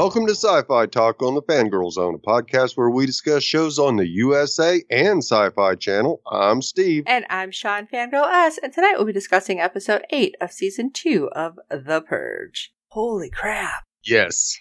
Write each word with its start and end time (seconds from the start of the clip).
Welcome 0.00 0.26
to 0.28 0.32
Sci-Fi 0.32 0.86
Talk 0.86 1.22
on 1.22 1.34
the 1.34 1.42
Fangirl 1.42 1.92
Zone, 1.92 2.14
a 2.14 2.18
podcast 2.18 2.74
where 2.74 2.88
we 2.88 3.04
discuss 3.04 3.42
shows 3.42 3.78
on 3.78 3.96
the 3.96 4.08
USA 4.08 4.82
and 4.88 5.18
Sci-Fi 5.22 5.74
Channel. 5.74 6.22
I'm 6.26 6.62
Steve. 6.62 7.04
And 7.06 7.26
I'm 7.28 7.50
Sean 7.50 7.86
Fangirl 7.86 8.26
S, 8.26 8.58
and 8.62 8.72
tonight 8.72 8.94
we'll 8.96 9.04
be 9.04 9.12
discussing 9.12 9.60
episode 9.60 10.06
8 10.08 10.36
of 10.40 10.52
season 10.52 10.90
2 10.90 11.28
of 11.32 11.58
The 11.68 12.00
Purge. 12.00 12.72
Holy 12.88 13.28
crap. 13.28 13.84
Yes. 14.02 14.56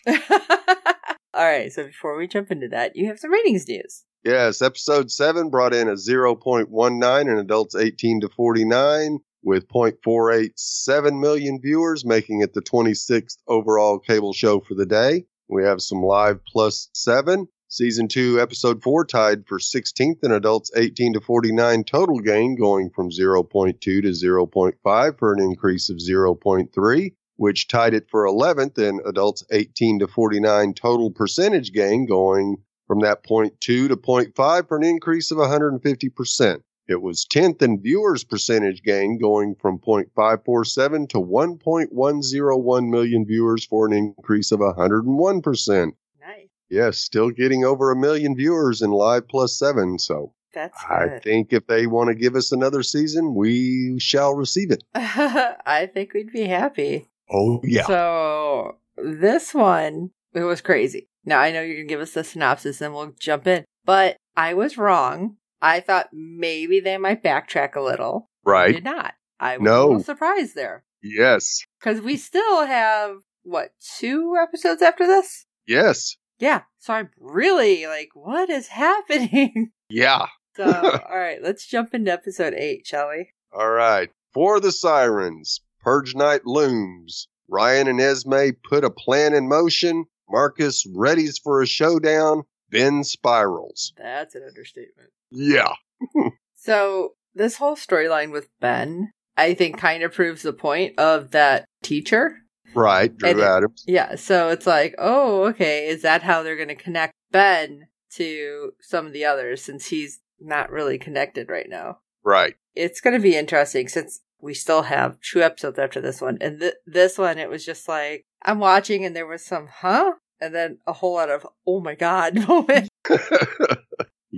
Alright, 1.33 1.71
so 1.71 1.85
before 1.85 2.17
we 2.17 2.27
jump 2.27 2.51
into 2.51 2.67
that, 2.67 2.97
you 2.97 3.07
have 3.07 3.17
some 3.17 3.31
ratings 3.31 3.65
news. 3.65 4.03
Yes, 4.25 4.61
episode 4.61 5.09
7 5.09 5.49
brought 5.49 5.73
in 5.73 5.87
a 5.87 5.93
0.19 5.93 7.21
in 7.21 7.37
adults 7.37 7.77
18 7.77 8.19
to 8.19 8.27
49 8.27 9.19
with 9.43 9.67
0.487 9.69 11.19
million 11.19 11.61
viewers, 11.61 12.05
making 12.05 12.41
it 12.41 12.53
the 12.53 12.61
26th 12.61 13.37
overall 13.47 13.99
cable 13.99 14.33
show 14.33 14.59
for 14.59 14.73
the 14.73 14.85
day. 14.85 15.23
We 15.49 15.63
have 15.63 15.81
some 15.81 16.03
live 16.03 16.39
plus 16.45 16.89
7. 16.93 17.47
Season 17.67 18.07
2, 18.07 18.39
episode 18.39 18.81
4 18.81 19.05
tied 19.05 19.47
for 19.47 19.59
16th 19.59 20.23
in 20.23 20.31
adults 20.31 20.71
18 20.75 21.13
to 21.13 21.21
49 21.21 21.83
total 21.83 22.19
gain, 22.19 22.55
going 22.55 22.89
from 22.89 23.09
0.2 23.09 23.79
to 23.79 24.01
0.5 24.01 25.19
for 25.19 25.33
an 25.33 25.39
increase 25.41 25.89
of 25.89 25.97
0.3 25.97 27.11
which 27.39 27.69
tied 27.69 27.93
it 27.93 28.09
for 28.11 28.25
11th 28.25 28.77
in 28.77 28.99
adults 29.05 29.45
18 29.49 29.99
to 29.99 30.07
49 30.09 30.73
total 30.73 31.09
percentage 31.09 31.71
gain, 31.71 32.05
going 32.05 32.57
from 32.85 32.99
that 32.99 33.23
0.2 33.23 33.57
to 33.61 33.87
0.5 33.87 34.67
for 34.67 34.75
an 34.75 34.83
increase 34.83 35.31
of 35.31 35.37
150%. 35.37 36.61
It 36.89 37.03
was 37.03 37.23
10th 37.31 37.61
in 37.61 37.79
viewers 37.79 38.23
percentage 38.23 38.81
gain, 38.81 39.19
going 39.19 39.53
from 39.61 39.77
0.547 39.77 41.07
to 41.09 41.17
1.101 41.19 42.89
million 42.89 43.25
viewers 43.27 43.63
for 43.63 43.85
an 43.85 43.93
increase 43.93 44.51
of 44.51 44.59
101%. 44.59 45.91
Nice. 46.19 46.47
Yes, 46.67 46.97
still 46.97 47.29
getting 47.29 47.63
over 47.63 47.91
a 47.91 47.95
million 47.95 48.35
viewers 48.35 48.81
in 48.81 48.89
Live 48.89 49.27
Plus 49.27 49.55
7. 49.59 49.99
So 49.99 50.33
That's 50.51 50.83
I 50.89 51.05
good. 51.09 51.23
think 51.23 51.53
if 51.53 51.67
they 51.67 51.85
want 51.85 52.07
to 52.07 52.15
give 52.15 52.35
us 52.35 52.51
another 52.51 52.81
season, 52.81 53.35
we 53.35 53.99
shall 53.99 54.33
receive 54.33 54.71
it. 54.71 54.83
I 54.95 55.87
think 55.93 56.15
we'd 56.15 56.33
be 56.33 56.47
happy. 56.47 57.07
Oh, 57.31 57.61
yeah. 57.63 57.85
So, 57.85 58.77
this 58.97 59.53
one, 59.53 60.09
it 60.33 60.41
was 60.41 60.61
crazy. 60.61 61.07
Now, 61.23 61.39
I 61.39 61.51
know 61.51 61.61
you're 61.61 61.75
going 61.75 61.87
to 61.87 61.93
give 61.93 62.01
us 62.01 62.13
the 62.13 62.23
synopsis 62.23 62.81
and 62.81 62.95
we'll 62.95 63.13
jump 63.19 63.45
in, 63.45 63.65
but 63.85 64.17
I 64.35 64.55
was 64.55 64.75
wrong. 64.79 65.35
I 65.61 65.79
thought 65.79 66.09
maybe 66.13 66.79
they 66.79 66.97
might 66.97 67.23
backtrack 67.23 67.75
a 67.75 67.81
little. 67.81 68.29
Right. 68.45 68.73
Did 68.75 68.83
not. 68.83 69.13
I 69.39 69.57
was 69.57 69.65
No. 69.65 69.81
a 69.83 69.87
little 69.87 70.03
surprised 70.03 70.55
there. 70.55 70.83
Yes. 71.01 71.63
Because 71.79 72.01
we 72.01 72.17
still 72.17 72.65
have, 72.65 73.17
what, 73.43 73.71
two 73.97 74.35
episodes 74.41 74.81
after 74.81 75.05
this? 75.07 75.45
Yes. 75.67 76.17
Yeah. 76.39 76.61
So 76.79 76.93
I'm 76.93 77.09
really 77.19 77.85
like, 77.87 78.09
what 78.13 78.49
is 78.49 78.67
happening? 79.09 79.71
Yeah. 79.89 80.27
So, 80.55 80.65
all 81.09 81.17
right, 81.17 81.41
let's 81.41 81.65
jump 81.67 81.93
into 81.93 82.11
episode 82.11 82.53
eight, 82.53 82.85
shall 82.87 83.09
we? 83.09 83.29
All 83.53 83.69
right. 83.69 84.09
For 84.33 84.59
the 84.59 84.71
sirens, 84.71 85.61
Purge 85.81 86.15
Night 86.15 86.45
looms. 86.45 87.27
Ryan 87.47 87.87
and 87.87 87.99
Esme 88.01 88.49
put 88.69 88.83
a 88.83 88.89
plan 88.91 89.33
in 89.33 89.47
motion. 89.47 90.05
Marcus 90.29 90.85
readies 90.87 91.41
for 91.41 91.61
a 91.61 91.65
showdown. 91.65 92.43
Ben 92.69 93.03
spirals. 93.03 93.93
That's 93.97 94.35
an 94.35 94.43
understatement. 94.47 95.09
Yeah. 95.31 95.73
Hmm. 96.13 96.29
So, 96.55 97.13
this 97.33 97.57
whole 97.57 97.75
storyline 97.75 98.31
with 98.31 98.49
Ben, 98.59 99.11
I 99.37 99.53
think, 99.53 99.77
kind 99.77 100.03
of 100.03 100.13
proves 100.13 100.41
the 100.41 100.53
point 100.53 100.97
of 100.99 101.31
that 101.31 101.65
teacher. 101.83 102.35
Right. 102.75 103.15
Drew 103.15 103.29
And 103.29 103.39
it- 103.39 103.43
Adams. 103.43 103.83
Yeah. 103.87 104.15
So 104.15 104.49
it's 104.49 104.67
like, 104.67 104.93
oh, 104.97 105.45
okay. 105.49 105.87
Is 105.87 106.01
that 106.03 106.21
how 106.23 106.43
they're 106.43 106.55
going 106.55 106.67
to 106.69 106.75
connect 106.75 107.13
Ben 107.31 107.87
to 108.15 108.71
some 108.81 109.07
of 109.07 109.13
the 109.13 109.25
others 109.25 109.61
since 109.63 109.87
he's 109.87 110.19
not 110.39 110.69
really 110.71 110.97
connected 110.97 111.49
right 111.49 111.67
now? 111.69 111.99
Right. 112.23 112.55
It's 112.75 113.01
going 113.01 113.15
to 113.15 113.21
be 113.21 113.35
interesting 113.35 113.87
since 113.87 114.19
we 114.41 114.53
still 114.53 114.83
have 114.83 115.17
two 115.21 115.41
episodes 115.41 115.79
after 115.79 115.99
this 116.01 116.21
one. 116.21 116.37
And 116.41 116.59
th- 116.59 116.75
this 116.85 117.17
one, 117.17 117.37
it 117.39 117.49
was 117.49 117.65
just 117.65 117.87
like, 117.87 118.23
I'm 118.43 118.59
watching 118.59 119.03
and 119.03 119.15
there 119.15 119.27
was 119.27 119.43
some, 119.45 119.67
huh? 119.67 120.13
And 120.39 120.53
then 120.53 120.77
a 120.85 120.93
whole 120.93 121.15
lot 121.15 121.29
of, 121.31 121.45
oh 121.65 121.79
my 121.81 121.95
God 121.95 122.35
moment. 122.47 122.89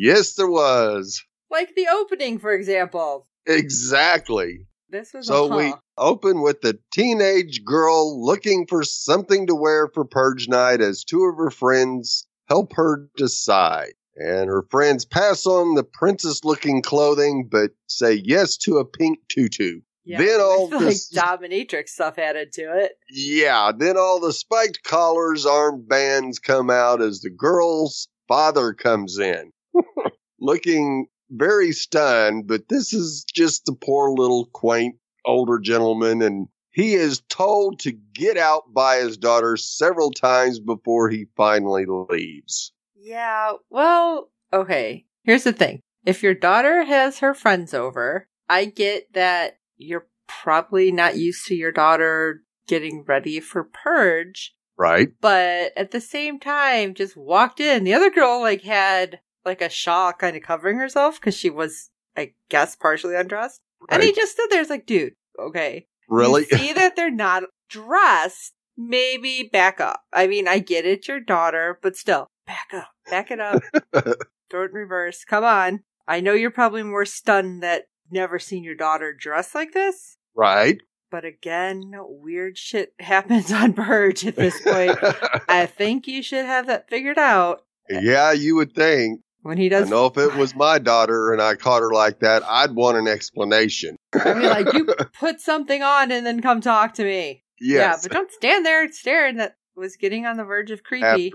yes, 0.01 0.33
there 0.33 0.49
was. 0.49 1.23
like 1.49 1.75
the 1.75 1.87
opening, 1.91 2.39
for 2.39 2.53
example. 2.53 3.27
Exactly. 3.45 4.67
This 4.89 5.13
was 5.13 5.27
So 5.27 5.55
we 5.55 5.73
open 5.97 6.41
with 6.41 6.61
the 6.61 6.77
teenage 6.91 7.63
girl 7.63 8.23
looking 8.25 8.67
for 8.67 8.83
something 8.83 9.47
to 9.47 9.55
wear 9.55 9.89
for 9.93 10.03
Purge 10.03 10.49
Night 10.49 10.81
as 10.81 11.03
two 11.03 11.23
of 11.23 11.37
her 11.37 11.49
friends 11.49 12.27
help 12.49 12.73
her 12.73 13.07
decide. 13.15 13.93
And 14.17 14.49
her 14.49 14.65
friends 14.69 15.05
pass 15.05 15.45
on 15.45 15.75
the 15.75 15.85
princess 15.85 16.43
looking 16.43 16.81
clothing, 16.81 17.47
but 17.49 17.71
say 17.87 18.13
yes 18.13 18.57
to 18.57 18.77
a 18.77 18.85
pink 18.85 19.19
tutu. 19.29 19.79
Yeah, 20.03 20.17
Then 20.17 20.41
all 20.41 20.69
with, 20.69 20.81
like 20.81 20.95
dominatrix 21.13 21.89
stuff 21.89 22.19
added 22.19 22.51
to 22.53 22.77
it. 22.77 22.91
Yeah, 23.09 23.71
then 23.75 23.97
all 23.97 24.19
the 24.19 24.33
spiked 24.33 24.83
collars, 24.83 25.45
armbands 25.45 26.41
come 26.41 26.69
out 26.69 27.01
as 27.01 27.21
the 27.21 27.29
girl's 27.29 28.09
father 28.27 28.73
comes 28.73 29.17
in. 29.17 29.53
Looking 30.39 31.07
very 31.29 31.71
stunned, 31.71 32.47
but 32.47 32.67
this 32.69 32.93
is 32.93 33.23
just 33.33 33.65
the 33.65 33.73
poor 33.73 34.11
little 34.11 34.45
quaint 34.53 34.95
older 35.25 35.59
gentleman, 35.59 36.21
and 36.21 36.47
he 36.71 36.93
is 36.93 37.21
told 37.29 37.79
to 37.79 37.91
get 38.13 38.37
out 38.37 38.73
by 38.73 38.97
his 38.97 39.17
daughter 39.17 39.55
several 39.57 40.11
times 40.11 40.59
before 40.59 41.09
he 41.09 41.27
finally 41.35 41.85
leaves. 41.87 42.71
Yeah, 42.95 43.53
well, 43.69 44.31
okay. 44.51 45.05
Here's 45.23 45.43
the 45.43 45.53
thing. 45.53 45.79
If 46.05 46.23
your 46.23 46.33
daughter 46.33 46.83
has 46.83 47.19
her 47.19 47.33
friends 47.33 47.73
over, 47.73 48.27
I 48.49 48.65
get 48.65 49.13
that 49.13 49.57
you're 49.77 50.07
probably 50.27 50.91
not 50.91 51.17
used 51.17 51.45
to 51.47 51.55
your 51.55 51.71
daughter 51.71 52.41
getting 52.67 53.03
ready 53.03 53.39
for 53.39 53.63
purge, 53.63 54.55
Right? 54.77 55.09
but 55.19 55.73
at 55.77 55.91
the 55.91 56.01
same 56.01 56.39
time 56.39 56.93
just 56.95 57.15
walked 57.17 57.59
in. 57.59 57.83
The 57.83 57.93
other 57.93 58.09
girl 58.09 58.39
like 58.41 58.61
had 58.63 59.19
like 59.45 59.61
a 59.61 59.69
shawl 59.69 60.13
kind 60.13 60.35
of 60.35 60.43
covering 60.43 60.77
herself 60.77 61.19
cuz 61.19 61.35
she 61.35 61.49
was 61.49 61.89
I 62.15 62.33
guess 62.49 62.75
partially 62.75 63.15
undressed. 63.15 63.61
And 63.89 64.03
he 64.03 64.11
just 64.13 64.33
stood 64.33 64.49
there 64.49 64.61
it's 64.61 64.69
like, 64.69 64.85
"Dude, 64.85 65.13
okay. 65.39 65.87
Really? 66.07 66.45
You 66.51 66.57
see 66.57 66.73
that 66.73 66.95
they're 66.95 67.09
not 67.09 67.43
dressed, 67.69 68.53
maybe 68.77 69.49
back 69.51 69.79
up. 69.79 70.01
I 70.13 70.27
mean, 70.27 70.47
I 70.47 70.59
get 70.59 70.85
it, 70.85 71.07
your 71.07 71.19
daughter, 71.19 71.79
but 71.81 71.95
still, 71.95 72.27
back 72.45 72.67
up. 72.73 72.89
Back 73.09 73.31
it 73.31 73.39
up. 73.39 73.63
Throw 74.49 74.63
it 74.63 74.71
in 74.71 74.75
reverse. 74.75 75.23
Come 75.23 75.43
on. 75.43 75.79
I 76.07 76.19
know 76.19 76.33
you're 76.33 76.51
probably 76.51 76.83
more 76.83 77.05
stunned 77.05 77.63
that 77.63 77.85
never 78.11 78.39
seen 78.39 78.63
your 78.63 78.75
daughter 78.75 79.13
dressed 79.17 79.55
like 79.55 79.71
this. 79.71 80.17
right? 80.35 80.81
But 81.09 81.25
again, 81.25 81.91
weird 81.95 82.57
shit 82.57 82.93
happens 82.99 83.51
on 83.53 83.73
Purge 83.73 84.25
at 84.25 84.35
this 84.35 84.61
point. 84.61 84.97
I 85.49 85.65
think 85.65 86.07
you 86.07 86.21
should 86.21 86.45
have 86.45 86.67
that 86.67 86.89
figured 86.89 87.17
out 87.17 87.63
yeah, 87.89 88.31
you 88.31 88.55
would 88.55 88.73
think. 88.73 89.21
When 89.43 89.57
he 89.57 89.65
I 89.67 89.69
does. 89.69 89.89
know 89.89 90.05
if 90.07 90.17
it 90.17 90.35
was 90.35 90.55
my 90.55 90.79
daughter 90.79 91.31
and 91.33 91.41
I 91.41 91.55
caught 91.55 91.81
her 91.81 91.91
like 91.91 92.19
that, 92.19 92.43
I'd 92.47 92.71
want 92.71 92.97
an 92.97 93.07
explanation. 93.07 93.95
I 94.13 94.33
mean, 94.33 94.43
like, 94.49 94.73
you 94.73 94.85
put 95.19 95.39
something 95.41 95.81
on 95.83 96.11
and 96.11 96.25
then 96.25 96.41
come 96.41 96.61
talk 96.61 96.93
to 96.95 97.03
me. 97.03 97.43
Yeah, 97.59 97.95
but 98.01 98.11
don't 98.11 98.31
stand 98.31 98.65
there 98.65 98.91
staring. 98.91 99.37
That 99.37 99.55
was 99.75 99.95
getting 99.95 100.25
on 100.25 100.37
the 100.37 100.43
verge 100.43 100.71
of 100.71 100.83
creepy. 100.83 101.31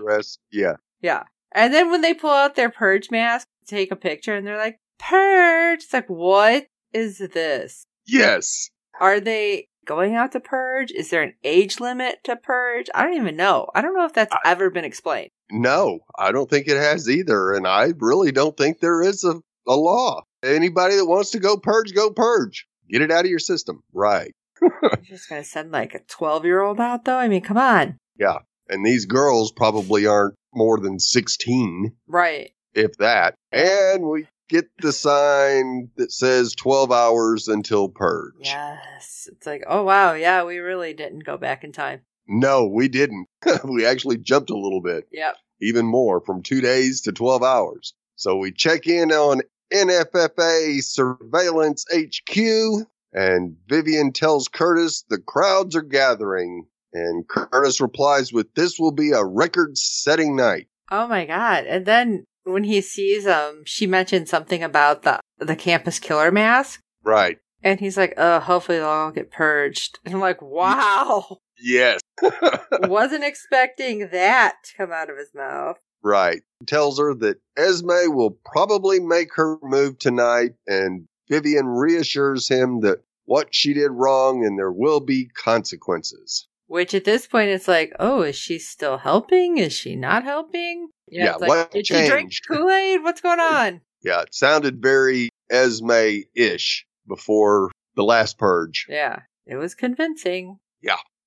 Yeah. 0.51 0.73
Yeah. 1.01 1.23
And 1.53 1.73
then 1.73 1.89
when 1.89 2.01
they 2.01 2.13
pull 2.13 2.31
out 2.31 2.55
their 2.55 2.69
purge 2.69 3.09
mask, 3.09 3.47
take 3.65 3.91
a 3.91 3.95
picture, 3.95 4.35
and 4.35 4.45
they're 4.45 4.57
like, 4.57 4.79
Purge! 4.99 5.83
It's 5.83 5.93
like, 5.93 6.07
what 6.07 6.67
is 6.93 7.19
this? 7.19 7.85
Yes. 8.05 8.69
Are 8.99 9.19
they 9.19 9.67
going 9.85 10.15
out 10.15 10.31
to 10.33 10.39
purge? 10.39 10.91
Is 10.91 11.09
there 11.09 11.21
an 11.23 11.33
age 11.43 11.79
limit 11.79 12.17
to 12.25 12.35
purge? 12.35 12.87
I 12.93 13.03
don't 13.03 13.15
even 13.15 13.35
know. 13.37 13.67
I 13.73 13.81
don't 13.81 13.95
know 13.95 14.05
if 14.05 14.13
that's 14.13 14.33
I- 14.33 14.39
ever 14.51 14.69
been 14.69 14.85
explained. 14.85 15.29
No, 15.51 15.99
I 16.17 16.31
don't 16.31 16.49
think 16.49 16.67
it 16.67 16.77
has 16.77 17.09
either. 17.09 17.53
And 17.53 17.67
I 17.67 17.93
really 17.99 18.31
don't 18.31 18.55
think 18.57 18.79
there 18.79 19.01
is 19.01 19.23
a, 19.23 19.39
a 19.67 19.75
law. 19.75 20.23
Anybody 20.43 20.95
that 20.97 21.05
wants 21.05 21.31
to 21.31 21.39
go 21.39 21.57
purge, 21.57 21.93
go 21.95 22.11
purge. 22.11 22.67
Get 22.89 23.01
it 23.01 23.11
out 23.11 23.25
of 23.25 23.29
your 23.31 23.39
system. 23.39 23.81
Right. 23.93 24.33
You're 24.61 24.91
just 25.03 25.29
going 25.29 25.41
to 25.41 25.47
send 25.47 25.71
like 25.71 25.93
a 25.93 25.99
12 26.07 26.45
year 26.45 26.61
old 26.61 26.79
out, 26.79 27.05
though? 27.05 27.17
I 27.17 27.27
mean, 27.27 27.41
come 27.41 27.57
on. 27.57 27.97
Yeah. 28.17 28.39
And 28.69 28.85
these 28.85 29.05
girls 29.05 29.51
probably 29.51 30.05
aren't 30.05 30.35
more 30.53 30.79
than 30.79 30.99
16, 30.99 31.93
Right. 32.07 32.51
if 32.73 32.97
that. 32.97 33.35
And 33.51 34.03
we 34.03 34.27
get 34.49 34.65
the 34.81 34.91
sign 34.91 35.89
that 35.97 36.11
says 36.11 36.53
12 36.55 36.91
hours 36.91 37.47
until 37.47 37.89
purge. 37.89 38.33
Yes. 38.41 39.27
It's 39.31 39.45
like, 39.45 39.63
oh, 39.67 39.83
wow. 39.83 40.13
Yeah, 40.13 40.43
we 40.43 40.57
really 40.57 40.93
didn't 40.93 41.23
go 41.25 41.37
back 41.37 41.63
in 41.63 41.71
time. 41.71 42.01
No, 42.27 42.65
we 42.67 42.87
didn't. 42.87 43.27
we 43.63 43.85
actually 43.85 44.17
jumped 44.17 44.49
a 44.49 44.57
little 44.57 44.81
bit. 44.81 45.07
Yep. 45.11 45.35
even 45.61 45.85
more 45.85 46.21
from 46.21 46.43
two 46.43 46.61
days 46.61 47.01
to 47.01 47.11
12 47.11 47.41
hours. 47.43 47.93
So 48.15 48.35
we 48.37 48.51
check 48.51 48.87
in 48.87 49.11
on 49.11 49.41
NFFA 49.73 50.81
Surveillance 50.83 51.85
HQ, 51.93 52.87
and 53.13 53.55
Vivian 53.67 54.11
tells 54.11 54.47
Curtis 54.47 55.03
the 55.09 55.17
crowds 55.19 55.75
are 55.75 55.81
gathering. 55.81 56.65
And 56.93 57.27
Curtis 57.27 57.79
replies 57.81 58.31
with, 58.33 58.53
This 58.55 58.79
will 58.79 58.91
be 58.91 59.11
a 59.11 59.23
record 59.23 59.77
setting 59.77 60.35
night. 60.35 60.67
Oh 60.89 61.07
my 61.07 61.25
god. 61.25 61.65
And 61.65 61.85
then 61.85 62.23
when 62.43 62.63
he 62.63 62.79
sees 62.79 63.27
um 63.27 63.63
she 63.65 63.85
mentioned 63.85 64.29
something 64.29 64.63
about 64.63 65.03
the 65.03 65.19
the 65.37 65.55
campus 65.55 65.99
killer 65.99 66.31
mask 66.31 66.79
Right. 67.03 67.39
and 67.61 67.77
he's 67.81 67.97
like, 67.97 68.13
"Oh, 68.15 68.39
hopefully 68.39 68.77
they'll 68.77 68.87
all 68.87 69.11
get 69.11 69.29
purged." 69.31 69.99
And 70.05 70.13
I'm 70.15 70.21
like, 70.21 70.41
"Wow." 70.41 71.39
Yes. 71.61 71.99
Wasn't 72.71 73.23
expecting 73.23 74.09
that 74.11 74.55
to 74.63 74.77
come 74.77 74.91
out 74.91 75.09
of 75.09 75.17
his 75.17 75.33
mouth. 75.33 75.77
right. 76.03 76.41
Tells 76.65 76.97
her 76.99 77.13
that 77.15 77.37
Esme 77.55 78.13
will 78.15 78.31
probably 78.45 78.99
make 78.99 79.35
her 79.35 79.57
move 79.61 79.99
tonight, 79.99 80.53
and 80.65 81.05
Vivian 81.29 81.67
reassures 81.67 82.49
him 82.49 82.81
that 82.81 83.03
what 83.25 83.53
she 83.53 83.73
did 83.73 83.91
wrong 83.91 84.43
and 84.43 84.57
there 84.57 84.71
will 84.71 84.99
be 84.99 85.29
consequences. 85.35 86.47
Which 86.67 86.93
at 86.93 87.05
this 87.05 87.27
point 87.27 87.49
it's 87.49 87.67
like, 87.67 87.93
"Oh, 87.99 88.23
is 88.23 88.35
she 88.35 88.57
still 88.59 88.97
helping? 88.97 89.57
Is 89.57 89.73
she 89.73 89.95
not 89.95 90.23
helping?" 90.23 90.89
Yeah, 91.07 91.33
it's 91.33 91.41
like, 91.41 91.49
what 91.49 91.71
did 91.71 91.87
she 91.87 92.07
drink? 92.07 92.33
Kool-Aid? 92.49 93.03
What's 93.03 93.21
going 93.21 93.39
on? 93.39 93.81
Yeah, 94.03 94.21
it 94.21 94.33
sounded 94.33 94.81
very 94.81 95.29
Esme 95.49 96.21
ish 96.35 96.85
before 97.07 97.71
the 97.95 98.03
last 98.03 98.37
purge. 98.37 98.85
Yeah, 98.89 99.19
it 99.45 99.55
was 99.55 99.75
convincing. 99.75 100.59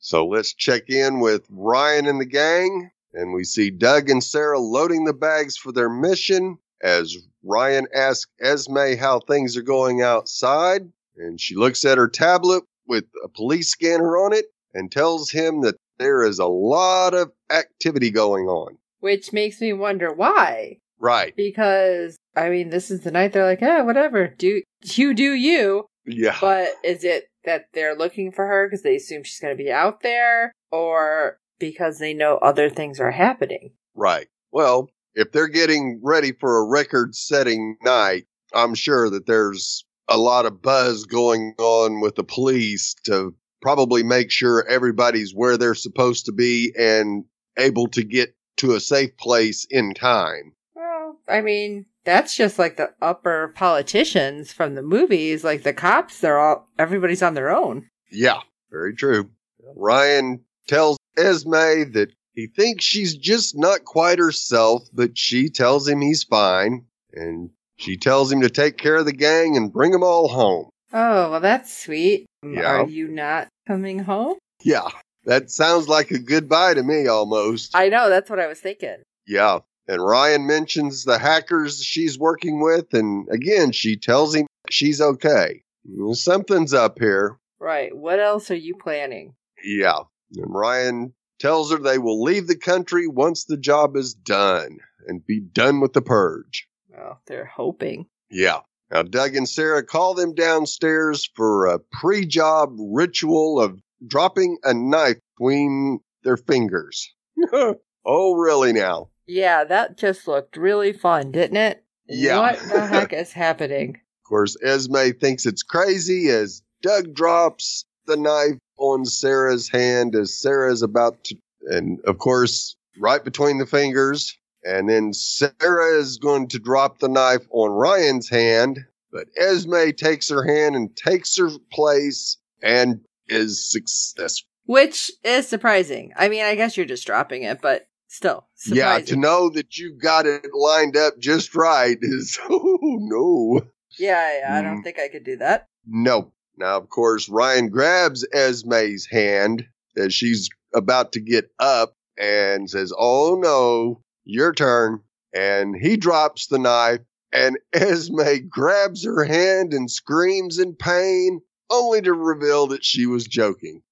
So 0.00 0.26
let's 0.26 0.55
check 0.55 0.88
in 0.88 1.20
with 1.20 1.47
Ryan 1.50 2.06
and 2.06 2.20
the 2.20 2.26
gang. 2.26 2.91
And 3.12 3.32
we 3.32 3.44
see 3.44 3.70
Doug 3.70 4.08
and 4.08 4.23
Sarah 4.23 4.58
loading 4.58 5.05
the 5.05 5.12
bags 5.12 5.56
for 5.56 5.73
their 5.73 5.91
mission 5.91 6.58
as 6.82 7.17
Ryan 7.44 7.87
asks 7.94 8.31
Esme 8.41 8.97
how 8.99 9.20
things 9.20 9.56
are 9.56 9.62
going 9.62 10.02
outside. 10.02 10.91
And 11.17 11.41
she 11.41 11.55
looks 11.55 11.85
at 11.85 11.99
her 11.99 12.08
tablet 12.08 12.64
with 12.87 13.05
a 13.25 13.29
police 13.29 13.69
scanner 13.69 14.17
on 14.17 14.32
it 14.32 14.47
and 14.75 14.91
tells 14.91 15.31
him 15.31 15.62
that 15.62 15.76
there 15.99 16.23
is 16.23 16.38
a 16.38 16.46
lot 16.46 17.14
of 17.14 17.31
activity 17.50 18.11
going 18.11 18.46
on. 18.46 18.79
Which 19.00 19.32
makes 19.32 19.61
me 19.61 19.73
wonder 19.73 20.12
why. 20.12 20.79
Right. 20.99 21.35
Because 21.37 22.17
I 22.37 22.49
mean, 22.49 22.70
this 22.70 22.91
is 22.91 23.03
the 23.03 23.11
night 23.11 23.32
they're 23.32 23.46
like, 23.46 23.61
"Yeah, 23.61 23.82
whatever. 23.82 24.29
Do 24.29 24.62
you 24.85 25.14
do 25.14 25.32
you?" 25.32 25.87
Yeah. 26.06 26.37
But 26.41 26.69
is 26.85 27.05
it 27.05 27.30
that 27.45 27.67
they're 27.73 27.97
looking 27.97 28.33
for 28.33 28.47
her 28.47 28.67
because 28.67 28.83
they 28.83 28.97
assume 28.97 29.23
she's 29.23 29.41
going 29.41 29.57
to 29.57 29.63
be 29.63 29.71
out 29.71 30.03
there, 30.03 30.53
or 30.71 31.39
because 31.59 31.99
they 31.99 32.15
know 32.15 32.37
other 32.37 32.71
things 32.71 33.01
are 33.01 33.11
happening? 33.11 33.73
Right. 33.95 34.29
Well, 34.53 34.91
if 35.15 35.33
they're 35.33 35.49
getting 35.49 36.01
ready 36.03 36.33
for 36.33 36.59
a 36.59 36.67
record 36.67 37.15
setting 37.15 37.77
night, 37.83 38.27
I'm 38.55 38.75
sure 38.75 39.11
that 39.11 39.27
there's 39.27 39.85
a 40.09 40.19
lot 40.19 40.47
of 40.47 40.63
buzz 40.63 41.05
going 41.07 41.55
on 41.59 42.01
with 42.01 42.17
the 42.17 42.25
police 42.25 42.95
to 43.05 43.35
probably 43.63 44.03
make 44.03 44.31
sure 44.31 44.67
everybody's 44.67 45.33
where 45.33 45.57
they're 45.57 45.75
supposed 45.75 46.27
to 46.27 46.33
be 46.33 46.73
and 46.77 47.25
able 47.59 47.87
to 47.89 48.03
get 48.03 48.35
to 48.57 48.73
a 48.75 48.81
safe 48.81 49.17
place 49.17 49.67
in 49.71 49.95
time. 49.95 50.53
Well, 50.75 51.21
I 51.29 51.41
mean, 51.43 51.87
that's 52.05 52.37
just 52.37 52.58
like 52.58 52.76
the 52.76 52.91
upper 53.02 53.49
politicians 53.56 54.52
from 54.52 54.75
the 54.75 54.82
movies. 54.82 55.44
Like 55.44 55.62
the 55.62 55.73
cops, 55.73 56.20
they're 56.20 56.38
all 56.38 56.69
everybody's 56.79 57.23
on 57.23 57.35
their 57.35 57.50
own. 57.55 57.88
Yeah, 58.11 58.41
very 58.70 58.94
true. 58.94 59.31
Ryan 59.76 60.41
tells 60.67 60.97
Esme 61.17 61.93
that 61.93 62.08
he 62.35 62.47
thinks 62.47 62.85
she's 62.85 63.17
just 63.17 63.56
not 63.56 63.85
quite 63.85 64.19
herself, 64.19 64.88
but 64.93 65.17
she 65.19 65.49
tells 65.50 65.87
him 65.88 66.00
he's 66.00 66.25
fine. 66.25 66.87
And 67.12 67.50
she 67.76 67.97
tells 67.97 68.31
him 68.31 68.41
to 68.43 68.50
take 68.50 68.76
care 68.79 68.96
of 68.96 69.05
the 69.06 69.12
gang 69.12 69.56
and 69.56 69.73
bring 69.73 69.91
them 69.91 70.03
all 70.03 70.29
home. 70.29 70.70
Oh, 70.93 71.31
well, 71.31 71.41
that's 71.41 71.76
sweet. 71.85 72.26
Yeah. 72.44 72.62
Are 72.82 72.88
you 72.88 73.08
not 73.08 73.49
coming 73.67 74.00
home? 74.00 74.37
Yeah, 74.62 74.88
that 75.25 75.50
sounds 75.50 75.88
like 75.88 76.11
a 76.11 76.19
goodbye 76.19 76.75
to 76.75 76.82
me 76.82 77.06
almost. 77.06 77.75
I 77.75 77.88
know, 77.88 78.08
that's 78.08 78.29
what 78.31 78.38
I 78.41 78.46
was 78.46 78.61
thinking. 78.61 78.96
yeah. 79.26 79.61
And 79.91 80.01
Ryan 80.01 80.47
mentions 80.47 81.03
the 81.03 81.19
hackers 81.19 81.83
she's 81.83 82.17
working 82.17 82.61
with, 82.61 82.95
and 82.95 83.27
again, 83.29 83.73
she 83.73 83.97
tells 83.97 84.37
him 84.37 84.47
she's 84.71 85.01
okay. 85.01 85.65
Something's 86.13 86.73
up 86.73 87.01
here. 87.01 87.41
Right. 87.59 87.91
What 87.93 88.21
else 88.21 88.53
are 88.53 88.55
you 88.55 88.77
planning? 88.77 89.35
Yeah. 89.65 89.99
And 90.37 90.55
Ryan 90.55 91.13
tells 91.41 91.73
her 91.73 91.79
they 91.79 91.99
will 91.99 92.23
leave 92.23 92.47
the 92.47 92.57
country 92.57 93.09
once 93.09 93.47
the 93.47 93.57
job 93.57 93.97
is 93.97 94.15
done 94.15 94.79
and 95.09 95.27
be 95.27 95.41
done 95.41 95.81
with 95.81 95.93
the 95.93 96.03
purge. 96.03 96.69
Well, 96.89 97.21
they're 97.27 97.51
hoping. 97.53 98.07
Yeah. 98.31 98.61
Now, 98.93 99.03
Doug 99.03 99.35
and 99.35 99.49
Sarah 99.49 99.85
call 99.85 100.15
them 100.15 100.37
downstairs 100.37 101.29
for 101.35 101.67
a 101.67 101.81
pre 101.81 102.27
job 102.27 102.77
ritual 102.79 103.61
of 103.61 103.81
dropping 104.07 104.59
a 104.63 104.73
knife 104.73 105.19
between 105.37 105.99
their 106.23 106.37
fingers. 106.37 107.13
oh, 107.53 108.35
really 108.35 108.73
now? 108.73 109.10
Yeah, 109.31 109.62
that 109.62 109.97
just 109.97 110.27
looked 110.27 110.56
really 110.56 110.93
fun, 110.93 111.31
didn't 111.31 111.56
it? 111.56 111.85
Yeah. 112.09 112.41
What 112.41 112.59
the 112.59 112.87
heck 112.88 113.12
is 113.12 113.32
happening? 113.32 113.91
Of 114.25 114.29
course, 114.29 114.56
Esme 114.61 115.11
thinks 115.21 115.47
it's 115.47 115.62
crazy 115.62 116.29
as 116.31 116.62
Doug 116.82 117.15
drops 117.15 117.85
the 118.06 118.17
knife 118.17 118.58
on 118.77 119.05
Sarah's 119.05 119.69
hand 119.69 120.17
as 120.17 120.37
Sarah's 120.37 120.82
about 120.82 121.22
to, 121.25 121.37
and 121.67 122.01
of 122.06 122.19
course, 122.19 122.75
right 122.99 123.22
between 123.22 123.58
the 123.58 123.67
fingers. 123.67 124.37
And 124.65 124.89
then 124.89 125.13
Sarah 125.13 125.96
is 125.96 126.19
going 126.19 126.49
to 126.49 126.58
drop 126.58 126.99
the 126.99 127.08
knife 127.08 127.46
on 127.51 127.70
Ryan's 127.70 128.29
hand, 128.29 128.81
but 129.13 129.29
Esme 129.37 129.91
takes 129.96 130.29
her 130.29 130.43
hand 130.44 130.75
and 130.75 130.94
takes 130.96 131.39
her 131.39 131.51
place 131.72 132.37
and 132.63 133.01
is 133.29 133.70
successful. 133.70 134.49
Which 134.67 135.10
is 135.22 135.46
surprising. 135.46 136.13
I 136.17 136.29
mean, 136.29 136.44
I 136.44 136.56
guess 136.56 136.77
you're 136.77 136.84
just 136.84 137.06
dropping 137.06 137.44
it, 137.44 137.60
but 137.63 137.87
still 138.10 138.46
Yeah, 138.67 138.98
to 139.00 139.17
know 139.17 139.50
that 139.50 139.76
you 139.79 139.96
got 139.96 140.26
it 140.26 140.46
lined 140.52 140.96
up 140.96 141.19
just 141.19 141.55
right 141.55 141.96
is, 142.02 142.38
oh 142.48 142.79
no. 142.82 143.60
yeah, 143.98 144.38
yeah, 144.40 144.58
I 144.58 144.62
don't 144.62 144.81
Mm. 144.81 144.84
think 144.84 144.98
I 144.98 145.08
could 145.08 145.24
do 145.24 145.36
that. 145.38 145.67
No. 145.86 146.32
Now, 146.56 146.76
of 146.76 146.88
course, 146.90 147.29
Ryan 147.29 147.69
grabs 147.70 148.26
Esme's 148.34 149.06
hand 149.10 149.64
as 149.96 150.12
she's 150.12 150.48
about 150.74 151.12
to 151.12 151.20
get 151.20 151.50
up 151.58 151.94
and 152.19 152.69
says, 152.69 152.93
Oh 152.96 153.38
no, 153.40 154.02
your 154.24 154.52
turn. 154.52 155.00
And 155.34 155.74
he 155.81 155.96
drops 155.96 156.48
the 156.48 156.58
knife 156.58 157.00
and 157.32 157.56
Esme 157.72 158.48
grabs 158.50 159.05
her 159.06 159.24
hand 159.24 159.72
and 159.72 159.90
screams 159.90 160.58
in 160.58 160.74
pain, 160.74 161.40
only 161.70 162.02
to 162.02 162.12
reveal 162.12 162.67
that 162.69 162.84
she 162.84 163.06
was 163.06 163.24
joking. 163.24 163.82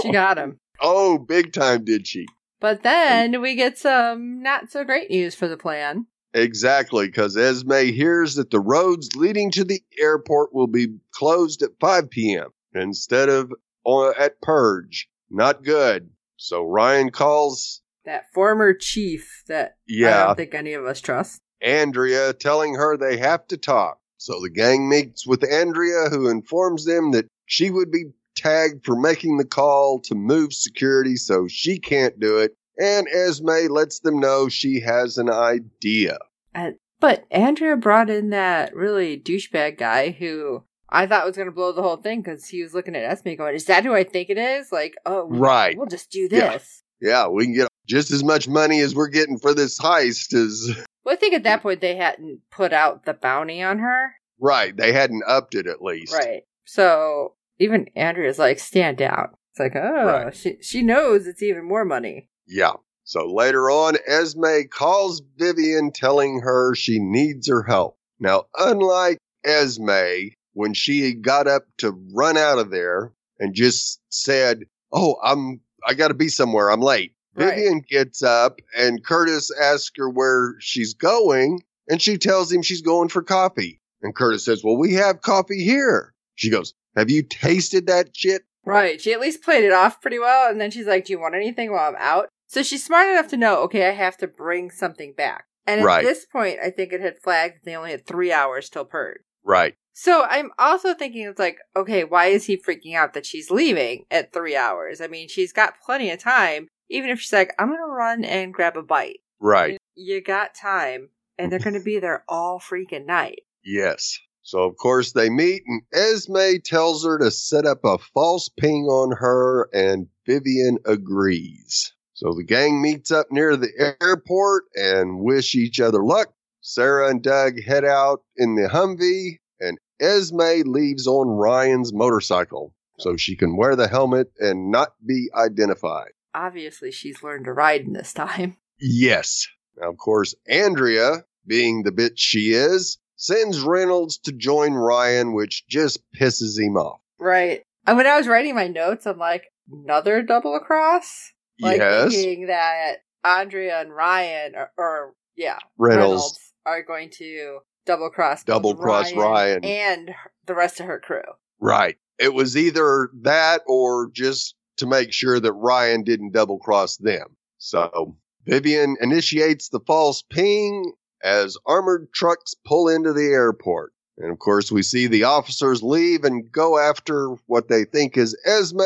She 0.00 0.10
got 0.12 0.38
him. 0.38 0.58
Oh, 0.82 1.18
big 1.18 1.52
time 1.52 1.84
did 1.84 2.06
she. 2.06 2.26
But 2.60 2.82
then 2.82 3.40
we 3.40 3.54
get 3.54 3.78
some 3.78 4.42
not 4.42 4.70
so 4.70 4.84
great 4.84 5.10
news 5.10 5.34
for 5.34 5.48
the 5.48 5.56
plan. 5.56 6.06
Exactly, 6.32 7.06
because 7.06 7.36
Esme 7.36 7.72
hears 7.72 8.36
that 8.36 8.50
the 8.50 8.60
roads 8.60 9.16
leading 9.16 9.50
to 9.52 9.64
the 9.64 9.82
airport 9.98 10.54
will 10.54 10.68
be 10.68 10.98
closed 11.12 11.62
at 11.62 11.70
5 11.80 12.10
p.m. 12.10 12.50
instead 12.72 13.28
of 13.28 13.52
on, 13.84 14.14
at 14.18 14.40
Purge. 14.40 15.08
Not 15.30 15.64
good. 15.64 16.10
So 16.36 16.64
Ryan 16.64 17.10
calls, 17.10 17.82
That 18.04 18.24
former 18.32 18.74
chief 18.74 19.42
that 19.48 19.76
I 19.90 20.02
don't 20.02 20.36
think 20.36 20.54
any 20.54 20.74
of 20.74 20.84
us 20.84 21.00
trust. 21.00 21.40
Andrea, 21.60 22.32
telling 22.32 22.74
her 22.74 22.96
they 22.96 23.16
have 23.18 23.46
to 23.48 23.56
talk. 23.56 23.98
So 24.16 24.40
the 24.40 24.50
gang 24.50 24.88
meets 24.88 25.26
with 25.26 25.50
Andrea, 25.50 26.08
who 26.10 26.28
informs 26.28 26.84
them 26.84 27.12
that 27.12 27.26
she 27.46 27.70
would 27.70 27.90
be 27.90 28.04
tagged 28.40 28.84
for 28.84 28.96
making 28.98 29.36
the 29.38 29.44
call 29.44 30.00
to 30.02 30.14
move 30.14 30.52
security, 30.52 31.16
so 31.16 31.46
she 31.48 31.78
can't 31.78 32.18
do 32.20 32.38
it. 32.38 32.56
And 32.78 33.06
Esme 33.08 33.68
lets 33.68 34.00
them 34.00 34.20
know 34.20 34.48
she 34.48 34.80
has 34.80 35.18
an 35.18 35.30
idea. 35.30 36.18
And, 36.54 36.76
but 36.98 37.24
Andrea 37.30 37.76
brought 37.76 38.08
in 38.10 38.30
that 38.30 38.74
really 38.74 39.18
douchebag 39.18 39.78
guy 39.78 40.10
who 40.10 40.64
I 40.88 41.06
thought 41.06 41.26
was 41.26 41.36
going 41.36 41.46
to 41.48 41.52
blow 41.52 41.72
the 41.72 41.82
whole 41.82 41.98
thing 41.98 42.22
because 42.22 42.46
he 42.46 42.62
was 42.62 42.74
looking 42.74 42.96
at 42.96 43.04
Esme 43.04 43.34
going, 43.34 43.54
Is 43.54 43.66
that 43.66 43.84
who 43.84 43.94
I 43.94 44.02
think 44.04 44.30
it 44.30 44.38
is? 44.38 44.72
Like, 44.72 44.94
oh, 45.04 45.28
Right. 45.28 45.76
We'll 45.76 45.86
just 45.86 46.10
do 46.10 46.28
Yeah. 46.30 46.52
this. 46.52 46.82
Yeah, 47.00 47.28
we 47.28 47.44
can 47.44 47.54
get 47.54 47.68
just 47.86 48.10
as 48.10 48.22
much 48.24 48.48
money 48.48 48.80
as 48.80 48.94
we're 48.94 49.08
getting 49.08 49.38
for 49.38 49.54
this 49.54 49.78
heist 49.78 50.34
as 50.34 50.76
Well, 51.04 51.14
I 51.14 51.16
think 51.16 51.34
at 51.34 51.44
that 51.44 51.62
point 51.62 51.80
they 51.80 51.96
hadn't 51.96 52.40
put 52.50 52.72
out 52.72 53.04
the 53.04 53.14
bounty 53.14 53.62
on 53.62 53.78
her. 53.78 54.14
right. 54.38 54.76
They 54.76 54.92
hadn't 54.92 55.22
upped 55.26 55.54
it 55.54 55.66
at 55.66 55.82
least. 55.82 56.12
Right. 56.14 56.42
So 56.64 57.34
even 57.60 57.86
Andrea's 57.94 58.38
like, 58.38 58.58
stand 58.58 59.00
out. 59.00 59.38
It's 59.52 59.60
like, 59.60 59.76
oh, 59.76 60.04
Right. 60.24 60.34
she, 60.34 60.56
she 60.62 60.82
knows 60.82 61.26
it's 61.26 61.42
even 61.42 61.64
more 61.64 61.84
money. 61.84 62.28
Yeah. 62.48 62.72
So 63.04 63.26
later 63.26 63.70
on, 63.70 63.96
Esme 64.06 64.62
calls 64.70 65.22
Vivian 65.36 65.92
telling 65.92 66.40
her 66.40 66.74
she 66.74 66.98
needs 66.98 67.48
her 67.48 67.62
help. 67.62 67.98
Now, 68.18 68.44
unlike 68.56 69.18
Esme, 69.44 70.28
when 70.52 70.74
she 70.74 71.14
got 71.14 71.46
up 71.46 71.64
to 71.78 71.92
run 72.14 72.36
out 72.36 72.58
of 72.58 72.70
there 72.70 73.12
and 73.38 73.54
just 73.54 74.00
said, 74.10 74.64
Oh, 74.92 75.16
I'm, 75.22 75.60
I 75.86 75.94
gotta 75.94 76.14
be 76.14 76.28
somewhere. 76.28 76.70
I'm 76.70 76.80
late. 76.80 77.14
Right. 77.34 77.54
Vivian 77.54 77.82
gets 77.88 78.22
up 78.22 78.58
and 78.76 79.04
Curtis 79.04 79.50
asks 79.60 79.92
her 79.96 80.08
where 80.10 80.54
she's 80.58 80.94
going 80.94 81.62
and 81.88 82.00
she 82.02 82.18
tells 82.18 82.50
him 82.52 82.62
she's 82.62 82.82
going 82.82 83.08
for 83.08 83.22
coffee. 83.22 83.80
And 84.02 84.14
Curtis 84.14 84.44
says, 84.44 84.62
Well, 84.64 84.76
we 84.78 84.94
have 84.94 85.20
coffee 85.22 85.62
here. 85.64 86.12
She 86.34 86.50
goes, 86.50 86.74
Have 86.96 87.10
you 87.10 87.22
tasted 87.22 87.86
that 87.86 88.16
shit? 88.16 88.42
Right. 88.64 89.00
She 89.00 89.12
at 89.12 89.20
least 89.20 89.42
played 89.42 89.64
it 89.64 89.72
off 89.72 90.00
pretty 90.00 90.18
well. 90.18 90.50
And 90.50 90.60
then 90.60 90.70
she's 90.70 90.86
like, 90.86 91.06
Do 91.06 91.12
you 91.12 91.20
want 91.20 91.34
anything 91.34 91.72
while 91.72 91.88
I'm 91.88 91.96
out? 91.98 92.28
So 92.48 92.62
she's 92.62 92.84
smart 92.84 93.08
enough 93.08 93.28
to 93.28 93.36
know, 93.36 93.62
okay, 93.62 93.88
I 93.88 93.92
have 93.92 94.16
to 94.18 94.26
bring 94.26 94.70
something 94.70 95.12
back. 95.16 95.44
And 95.66 95.80
at 95.80 95.86
Right. 95.86 96.04
this 96.04 96.26
point, 96.26 96.58
I 96.60 96.70
think 96.70 96.92
it 96.92 97.00
had 97.00 97.20
flagged 97.22 97.56
that 97.56 97.64
they 97.64 97.76
only 97.76 97.92
had 97.92 98.06
three 98.06 98.32
hours 98.32 98.68
till 98.68 98.84
purge. 98.84 99.20
Right. 99.44 99.74
So 99.92 100.24
I'm 100.24 100.50
also 100.58 100.94
thinking 100.94 101.22
it's 101.22 101.38
like, 101.38 101.58
okay, 101.76 102.04
why 102.04 102.26
is 102.26 102.46
he 102.46 102.56
freaking 102.56 102.96
out 102.96 103.12
that 103.14 103.26
she's 103.26 103.50
leaving 103.50 104.04
at 104.10 104.32
three 104.32 104.56
hours? 104.56 105.00
I 105.00 105.06
mean, 105.06 105.28
she's 105.28 105.52
got 105.52 105.80
plenty 105.84 106.10
of 106.10 106.18
time. 106.18 106.68
Even 106.88 107.10
if 107.10 107.20
she's 107.20 107.32
like, 107.32 107.54
I'm 107.58 107.68
gonna 107.68 107.86
run 107.86 108.24
and 108.24 108.52
grab 108.52 108.76
a 108.76 108.82
bite. 108.82 109.20
Right. 109.38 109.78
You 109.94 110.20
got 110.20 110.54
time, 110.54 111.10
and 111.38 111.52
they're 111.52 111.60
mm-hmm. 111.60 111.70
gonna 111.70 111.84
be 111.84 111.98
there 111.98 112.24
all 112.28 112.58
freaking 112.58 113.06
night. 113.06 113.42
Yes. 113.64 114.18
So 114.50 114.64
of 114.64 114.76
course 114.78 115.12
they 115.12 115.30
meet 115.30 115.62
and 115.64 115.82
Esme 115.92 116.56
tells 116.64 117.04
her 117.04 117.18
to 117.18 117.30
set 117.30 117.66
up 117.66 117.84
a 117.84 117.98
false 117.98 118.48
ping 118.48 118.86
on 118.86 119.16
her 119.16 119.68
and 119.72 120.08
Vivian 120.26 120.78
agrees. 120.84 121.92
So 122.14 122.34
the 122.34 122.42
gang 122.42 122.82
meets 122.82 123.12
up 123.12 123.28
near 123.30 123.56
the 123.56 123.94
airport 124.00 124.64
and 124.74 125.20
wish 125.20 125.54
each 125.54 125.78
other 125.78 126.02
luck. 126.02 126.34
Sarah 126.62 127.10
and 127.10 127.22
Doug 127.22 127.62
head 127.62 127.84
out 127.84 128.22
in 128.36 128.56
the 128.56 128.68
Humvee 128.68 129.38
and 129.60 129.78
Esme 130.00 130.68
leaves 130.68 131.06
on 131.06 131.28
Ryan's 131.28 131.92
motorcycle 131.92 132.74
so 132.98 133.16
she 133.16 133.36
can 133.36 133.56
wear 133.56 133.76
the 133.76 133.86
helmet 133.86 134.32
and 134.40 134.72
not 134.72 134.94
be 135.06 135.28
identified. 135.32 136.10
Obviously, 136.34 136.90
she's 136.90 137.22
learned 137.22 137.44
to 137.44 137.52
ride 137.52 137.82
in 137.82 137.92
this 137.92 138.12
time. 138.14 138.56
Yes. 138.80 139.46
Now, 139.76 139.90
of 139.90 139.96
course, 139.96 140.34
Andrea, 140.48 141.18
being 141.46 141.84
the 141.84 141.92
bitch 141.92 142.14
she 142.16 142.50
is, 142.50 142.98
sends 143.20 143.60
Reynolds 143.60 144.16
to 144.18 144.32
join 144.32 144.72
Ryan, 144.72 145.34
which 145.34 145.66
just 145.68 146.00
pisses 146.18 146.58
him 146.58 146.76
off. 146.76 147.00
Right. 147.18 147.62
And 147.86 147.98
when 147.98 148.06
I 148.06 148.16
was 148.16 148.26
writing 148.26 148.54
my 148.54 148.66
notes, 148.66 149.06
I'm 149.06 149.18
like, 149.18 149.44
another 149.70 150.22
double 150.22 150.58
cross? 150.58 151.32
Like 151.60 151.78
yes. 151.78 152.14
thinking 152.14 152.46
that 152.46 152.96
Andrea 153.22 153.82
and 153.82 153.94
Ryan, 153.94 154.54
or, 154.56 154.70
or 154.78 155.14
yeah, 155.36 155.58
Reynolds. 155.76 156.38
are 156.64 156.82
going 156.82 157.10
to 157.18 157.58
double 157.84 158.08
cross, 158.08 158.42
Double 158.42 158.74
cross 158.74 159.12
Ryan. 159.12 159.64
and 159.64 160.10
the 160.46 160.54
rest 160.54 160.80
of 160.80 160.86
her 160.86 160.98
crew. 160.98 161.20
Right. 161.60 161.96
It 162.18 162.32
was 162.32 162.56
either 162.56 163.10
that 163.20 163.60
or 163.66 164.10
just 164.10 164.54
to 164.78 164.86
make 164.86 165.12
sure 165.12 165.38
that 165.38 165.52
Ryan 165.52 166.04
didn't 166.04 166.32
double 166.32 166.58
cross 166.58 166.96
them. 166.96 167.36
So 167.58 168.16
Vivian 168.46 168.96
initiates 169.02 169.68
the 169.68 169.80
false 169.86 170.22
ping 170.22 170.94
as 171.22 171.56
armored 171.66 172.12
trucks 172.12 172.54
pull 172.66 172.88
into 172.88 173.12
the 173.12 173.26
airport. 173.32 173.92
And 174.18 174.30
of 174.30 174.38
course, 174.38 174.70
we 174.70 174.82
see 174.82 175.06
the 175.06 175.24
officers 175.24 175.82
leave 175.82 176.24
and 176.24 176.50
go 176.52 176.78
after 176.78 177.30
what 177.46 177.68
they 177.68 177.84
think 177.84 178.16
is 178.16 178.36
Esme, 178.44 178.80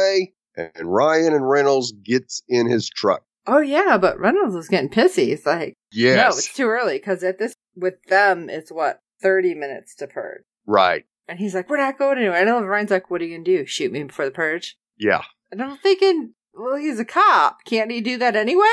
and 0.57 0.71
Ryan 0.81 1.33
and 1.35 1.49
Reynolds 1.49 1.93
gets 1.93 2.43
in 2.49 2.69
his 2.69 2.89
truck. 2.89 3.25
Oh 3.47 3.59
yeah, 3.61 3.99
but 3.99 4.19
Reynolds 4.21 4.55
was 4.55 4.69
getting 4.69 4.89
pissy. 4.89 5.29
It's 5.29 5.45
like, 5.45 5.75
Yes. 5.93 6.17
no, 6.17 6.29
it's 6.29 6.55
too 6.55 6.67
early 6.67 6.99
because 6.99 7.23
at 7.25 7.39
this 7.39 7.55
with 7.77 8.03
them, 8.05 8.49
it's 8.49 8.71
what 8.71 9.01
thirty 9.21 9.55
minutes 9.55 9.95
to 9.97 10.07
purge. 10.07 10.43
right. 10.67 11.05
And 11.27 11.39
he's 11.39 11.55
like, 11.55 11.71
we're 11.71 11.79
not 11.79 11.99
going 11.99 12.19
anywhere. 12.19 12.37
I 12.39 12.45
know 12.45 12.63
Ryan's 12.63 12.91
like, 12.91 13.11
what 13.11 13.23
are 13.23 13.25
you 13.25 13.37
gonna 13.39 13.45
do? 13.45 13.65
Shoot 13.67 13.91
me 13.91 14.03
before 14.05 14.27
the 14.27 14.31
purge? 14.31 14.77
Yeah. 14.99 15.23
And 15.51 15.63
I'm 15.63 15.79
thinking, 15.79 16.35
well, 16.53 16.77
he's 16.77 16.99
a 17.01 17.05
cop. 17.05 17.65
Can't 17.65 17.91
he 17.91 18.03
do 18.03 18.19
that 18.19 18.37
anyway? 18.37 18.67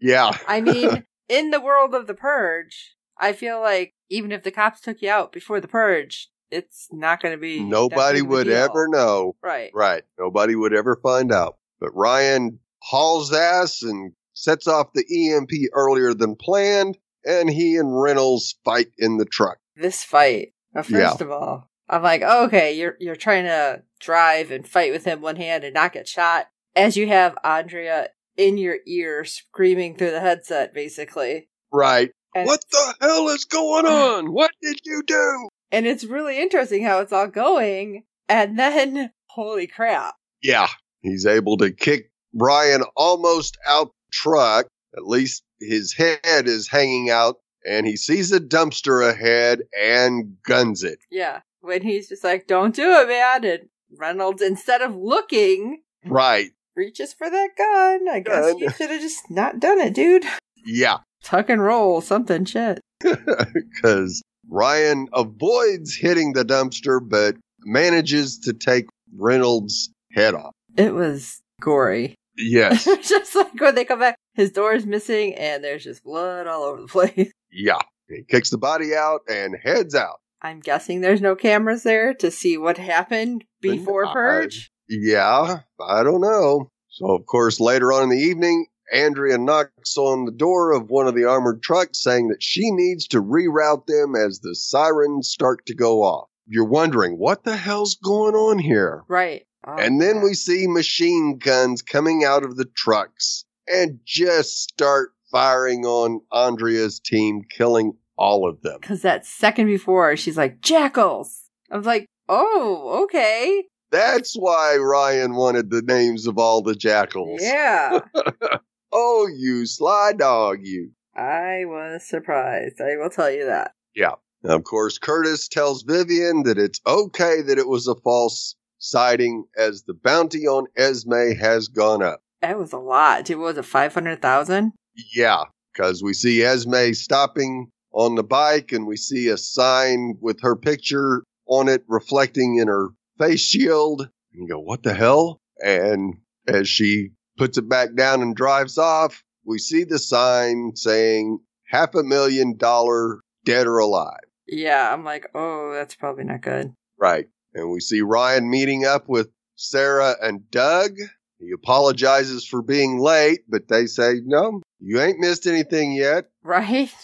Yeah. 0.00 0.30
I 0.48 0.60
mean, 0.62 1.04
in 1.28 1.50
the 1.50 1.60
world 1.60 1.94
of 1.94 2.06
the 2.06 2.14
purge, 2.14 2.96
I 3.20 3.32
feel 3.34 3.60
like 3.60 3.94
even 4.08 4.32
if 4.32 4.42
the 4.42 4.50
cops 4.50 4.80
took 4.80 5.02
you 5.02 5.10
out 5.10 5.30
before 5.32 5.60
the 5.60 5.68
purge, 5.68 6.30
it's 6.50 6.88
not 6.90 7.20
going 7.20 7.34
to 7.34 7.40
be. 7.40 7.60
Nobody 7.60 8.20
big 8.20 8.24
of 8.24 8.30
a 8.30 8.34
would 8.34 8.48
ever 8.48 8.88
know. 8.88 9.36
Right. 9.42 9.70
Right. 9.74 10.02
Nobody 10.18 10.56
would 10.56 10.74
ever 10.74 10.98
find 11.02 11.32
out. 11.32 11.58
But 11.78 11.94
Ryan 11.94 12.58
hauls 12.80 13.32
ass 13.32 13.82
and 13.82 14.12
sets 14.32 14.66
off 14.66 14.92
the 14.94 15.04
EMP 15.32 15.50
earlier 15.72 16.14
than 16.14 16.34
planned, 16.34 16.98
and 17.24 17.48
he 17.50 17.76
and 17.76 18.00
Reynolds 18.00 18.58
fight 18.64 18.88
in 18.98 19.18
the 19.18 19.26
truck. 19.26 19.58
This 19.76 20.02
fight. 20.02 20.54
Now, 20.74 20.82
first 20.82 21.20
Yeah. 21.20 21.24
of 21.24 21.30
all, 21.30 21.70
I'm 21.88 22.02
like, 22.02 22.22
oh, 22.24 22.46
okay, 22.46 22.72
you're 22.72 22.96
you're 23.00 23.16
trying 23.16 23.44
to 23.44 23.82
drive 23.98 24.50
and 24.50 24.66
fight 24.66 24.92
with 24.92 25.04
him 25.04 25.20
one 25.20 25.36
hand 25.36 25.64
and 25.64 25.74
not 25.74 25.92
get 25.92 26.08
shot, 26.08 26.48
as 26.74 26.96
you 26.96 27.06
have 27.08 27.36
Andrea 27.44 28.08
in 28.36 28.56
your 28.56 28.78
ear 28.86 29.24
screaming 29.24 29.96
through 29.96 30.12
the 30.12 30.20
headset, 30.20 30.72
basically. 30.72 31.48
Right. 31.72 32.10
And, 32.34 32.46
what 32.46 32.64
the 32.70 32.94
hell 33.00 33.28
is 33.28 33.44
going 33.44 33.86
on? 33.86 34.32
What 34.32 34.50
did 34.62 34.80
you 34.84 35.02
do? 35.06 35.48
And 35.72 35.86
it's 35.86 36.04
really 36.04 36.40
interesting 36.40 36.84
how 36.84 37.00
it's 37.00 37.12
all 37.12 37.28
going, 37.28 38.04
and 38.28 38.58
then, 38.58 39.12
holy 39.28 39.66
crap. 39.66 40.14
Yeah. 40.42 40.68
He's 41.02 41.26
able 41.26 41.56
to 41.58 41.70
kick 41.70 42.10
Brian 42.34 42.82
almost 42.96 43.56
out 43.66 43.90
truck. 44.12 44.66
At 44.96 45.06
least 45.06 45.42
his 45.60 45.94
head 45.94 46.46
is 46.48 46.68
hanging 46.68 47.08
out, 47.10 47.36
and 47.66 47.86
he 47.86 47.96
sees 47.96 48.32
a 48.32 48.40
dumpster 48.40 49.08
ahead 49.08 49.62
and 49.78 50.36
guns 50.44 50.82
it. 50.82 50.98
Yeah. 51.10 51.40
When 51.60 51.82
he's 51.82 52.08
just 52.08 52.24
like, 52.24 52.46
don't 52.46 52.74
do 52.74 52.90
it, 53.00 53.08
man. 53.08 53.44
And 53.44 53.68
Reynolds, 53.98 54.42
instead 54.42 54.82
of 54.82 54.94
looking, 54.96 55.82
Right. 56.04 56.50
reaches 56.74 57.12
for 57.12 57.28
that 57.30 57.48
gun. 57.56 58.08
I 58.08 58.20
guess 58.20 58.46
Gun. 58.46 58.58
you 58.58 58.70
should 58.70 58.90
have 58.90 59.00
just 59.00 59.30
not 59.30 59.60
done 59.60 59.78
it, 59.78 59.94
dude. 59.94 60.24
Yeah. 60.64 60.98
Tuck 61.22 61.48
and 61.48 61.62
roll, 61.62 62.00
something 62.00 62.44
shit. 62.44 62.80
because 63.00 64.22
Ryan 64.48 65.08
avoids 65.12 65.94
hitting 65.94 66.32
the 66.32 66.44
dumpster, 66.44 67.00
but 67.02 67.36
manages 67.64 68.38
to 68.40 68.52
take 68.52 68.86
Reynolds' 69.16 69.90
head 70.12 70.34
off. 70.34 70.52
It 70.76 70.94
was 70.94 71.40
gory. 71.60 72.14
Yes. 72.36 72.84
just 73.08 73.34
like 73.34 73.60
when 73.60 73.74
they 73.74 73.84
come 73.84 73.98
back, 73.98 74.16
his 74.34 74.50
door 74.50 74.72
is 74.74 74.86
missing 74.86 75.34
and 75.34 75.62
there's 75.62 75.84
just 75.84 76.02
blood 76.02 76.46
all 76.46 76.62
over 76.62 76.80
the 76.80 76.88
place. 76.88 77.32
yeah. 77.52 77.78
He 78.08 78.22
kicks 78.28 78.50
the 78.50 78.58
body 78.58 78.94
out 78.94 79.20
and 79.28 79.56
heads 79.62 79.94
out. 79.94 80.20
I'm 80.42 80.60
guessing 80.60 81.00
there's 81.00 81.20
no 81.20 81.36
cameras 81.36 81.82
there 81.82 82.14
to 82.14 82.30
see 82.30 82.56
what 82.56 82.78
happened 82.78 83.44
before 83.60 84.06
I- 84.06 84.12
Purge. 84.12 84.70
Yeah, 84.88 85.60
I 85.80 86.02
don't 86.02 86.20
know. 86.20 86.70
So, 86.88 87.14
of 87.14 87.24
course, 87.26 87.60
later 87.60 87.92
on 87.92 88.02
in 88.04 88.08
the 88.08 88.18
evening, 88.18 88.66
Andrea 88.92 89.38
knocks 89.38 89.96
on 89.96 90.24
the 90.24 90.32
door 90.32 90.72
of 90.72 90.90
one 90.90 91.06
of 91.06 91.14
the 91.14 91.24
armored 91.24 91.62
trucks 91.62 92.02
saying 92.02 92.28
that 92.28 92.42
she 92.42 92.70
needs 92.70 93.06
to 93.08 93.22
reroute 93.22 93.86
them 93.86 94.14
as 94.16 94.40
the 94.40 94.54
sirens 94.54 95.28
start 95.28 95.64
to 95.66 95.74
go 95.74 96.02
off. 96.02 96.28
You're 96.46 96.64
wondering, 96.64 97.18
what 97.18 97.44
the 97.44 97.56
hell's 97.56 97.94
going 97.96 98.34
on 98.34 98.58
here? 98.58 99.04
Right. 99.08 99.46
Oh, 99.66 99.76
And 99.76 100.00
then 100.00 100.14
crap. 100.14 100.24
we 100.24 100.34
see 100.34 100.66
machine 100.66 101.38
guns 101.38 101.82
coming 101.82 102.24
out 102.24 102.44
of 102.44 102.56
the 102.56 102.64
trucks 102.64 103.44
and 103.68 104.00
just 104.04 104.62
start 104.62 105.10
firing 105.30 105.84
on 105.84 106.20
Andrea's 106.32 106.98
team, 106.98 107.42
killing 107.56 107.92
all 108.16 108.48
of 108.48 108.60
them. 108.62 108.78
Because 108.80 109.02
that 109.02 109.24
second 109.26 109.66
before, 109.66 110.16
she's 110.16 110.36
like, 110.36 110.60
jackals. 110.60 111.42
I 111.70 111.76
was 111.76 111.86
like, 111.86 112.06
oh, 112.28 113.02
okay. 113.04 113.64
That's 113.92 114.34
why 114.34 114.76
Ryan 114.76 115.34
wanted 115.34 115.70
the 115.70 115.82
names 115.82 116.26
of 116.26 116.38
all 116.38 116.62
the 116.62 116.74
jackals. 116.74 117.40
Yeah. 117.42 118.00
Oh, 118.92 119.28
you 119.34 119.66
sly 119.66 120.12
dog, 120.16 120.58
you. 120.62 120.92
I 121.14 121.64
was 121.64 122.06
surprised. 122.06 122.80
I 122.80 122.96
will 122.96 123.10
tell 123.10 123.30
you 123.30 123.46
that. 123.46 123.72
Yeah. 123.94 124.14
Now, 124.42 124.56
of 124.56 124.64
course, 124.64 124.98
Curtis 124.98 125.48
tells 125.48 125.82
Vivian 125.82 126.44
that 126.44 126.58
it's 126.58 126.80
okay 126.86 127.42
that 127.42 127.58
it 127.58 127.68
was 127.68 127.86
a 127.86 127.94
false 127.94 128.54
sighting 128.78 129.44
as 129.56 129.82
the 129.82 129.94
bounty 129.94 130.46
on 130.46 130.66
Esme 130.76 131.34
has 131.38 131.68
gone 131.68 132.02
up. 132.02 132.22
That 132.40 132.58
was 132.58 132.72
a 132.72 132.78
lot. 132.78 133.28
It 133.28 133.38
was 133.38 133.58
a 133.58 133.62
500,000. 133.62 134.72
Yeah, 135.14 135.44
because 135.72 136.02
we 136.02 136.14
see 136.14 136.42
Esme 136.42 136.92
stopping 136.92 137.68
on 137.92 138.14
the 138.14 138.22
bike 138.22 138.72
and 138.72 138.86
we 138.86 138.96
see 138.96 139.28
a 139.28 139.36
sign 139.36 140.16
with 140.20 140.40
her 140.40 140.56
picture 140.56 141.22
on 141.46 141.68
it 141.68 141.84
reflecting 141.86 142.56
in 142.56 142.68
her 142.68 142.88
face 143.18 143.40
shield. 143.40 144.08
And 144.32 144.42
you 144.42 144.48
go, 144.48 144.60
what 144.60 144.82
the 144.82 144.94
hell? 144.94 145.38
And 145.62 146.14
as 146.48 146.68
she 146.68 147.10
puts 147.40 147.56
it 147.56 147.66
back 147.66 147.94
down 147.94 148.20
and 148.20 148.36
drives 148.36 148.76
off, 148.76 149.24
we 149.46 149.56
see 149.56 149.82
the 149.82 149.98
sign 149.98 150.72
saying 150.76 151.38
half 151.70 151.94
a 151.94 152.02
million 152.02 152.54
dollar 152.54 153.18
dead 153.46 153.66
or 153.66 153.78
alive. 153.78 154.20
Yeah, 154.46 154.92
I'm 154.92 155.04
like, 155.04 155.26
oh, 155.34 155.72
that's 155.72 155.94
probably 155.94 156.24
not 156.24 156.42
good. 156.42 156.74
Right. 156.98 157.28
And 157.54 157.70
we 157.70 157.80
see 157.80 158.02
Ryan 158.02 158.50
meeting 158.50 158.84
up 158.84 159.08
with 159.08 159.30
Sarah 159.56 160.16
and 160.20 160.50
Doug. 160.50 160.98
He 161.38 161.50
apologizes 161.52 162.46
for 162.46 162.60
being 162.60 162.98
late, 162.98 163.40
but 163.48 163.68
they 163.68 163.86
say, 163.86 164.16
no, 164.22 164.60
you 164.78 165.00
ain't 165.00 165.18
missed 165.18 165.46
anything 165.46 165.92
yet. 165.92 166.26
Right? 166.42 166.94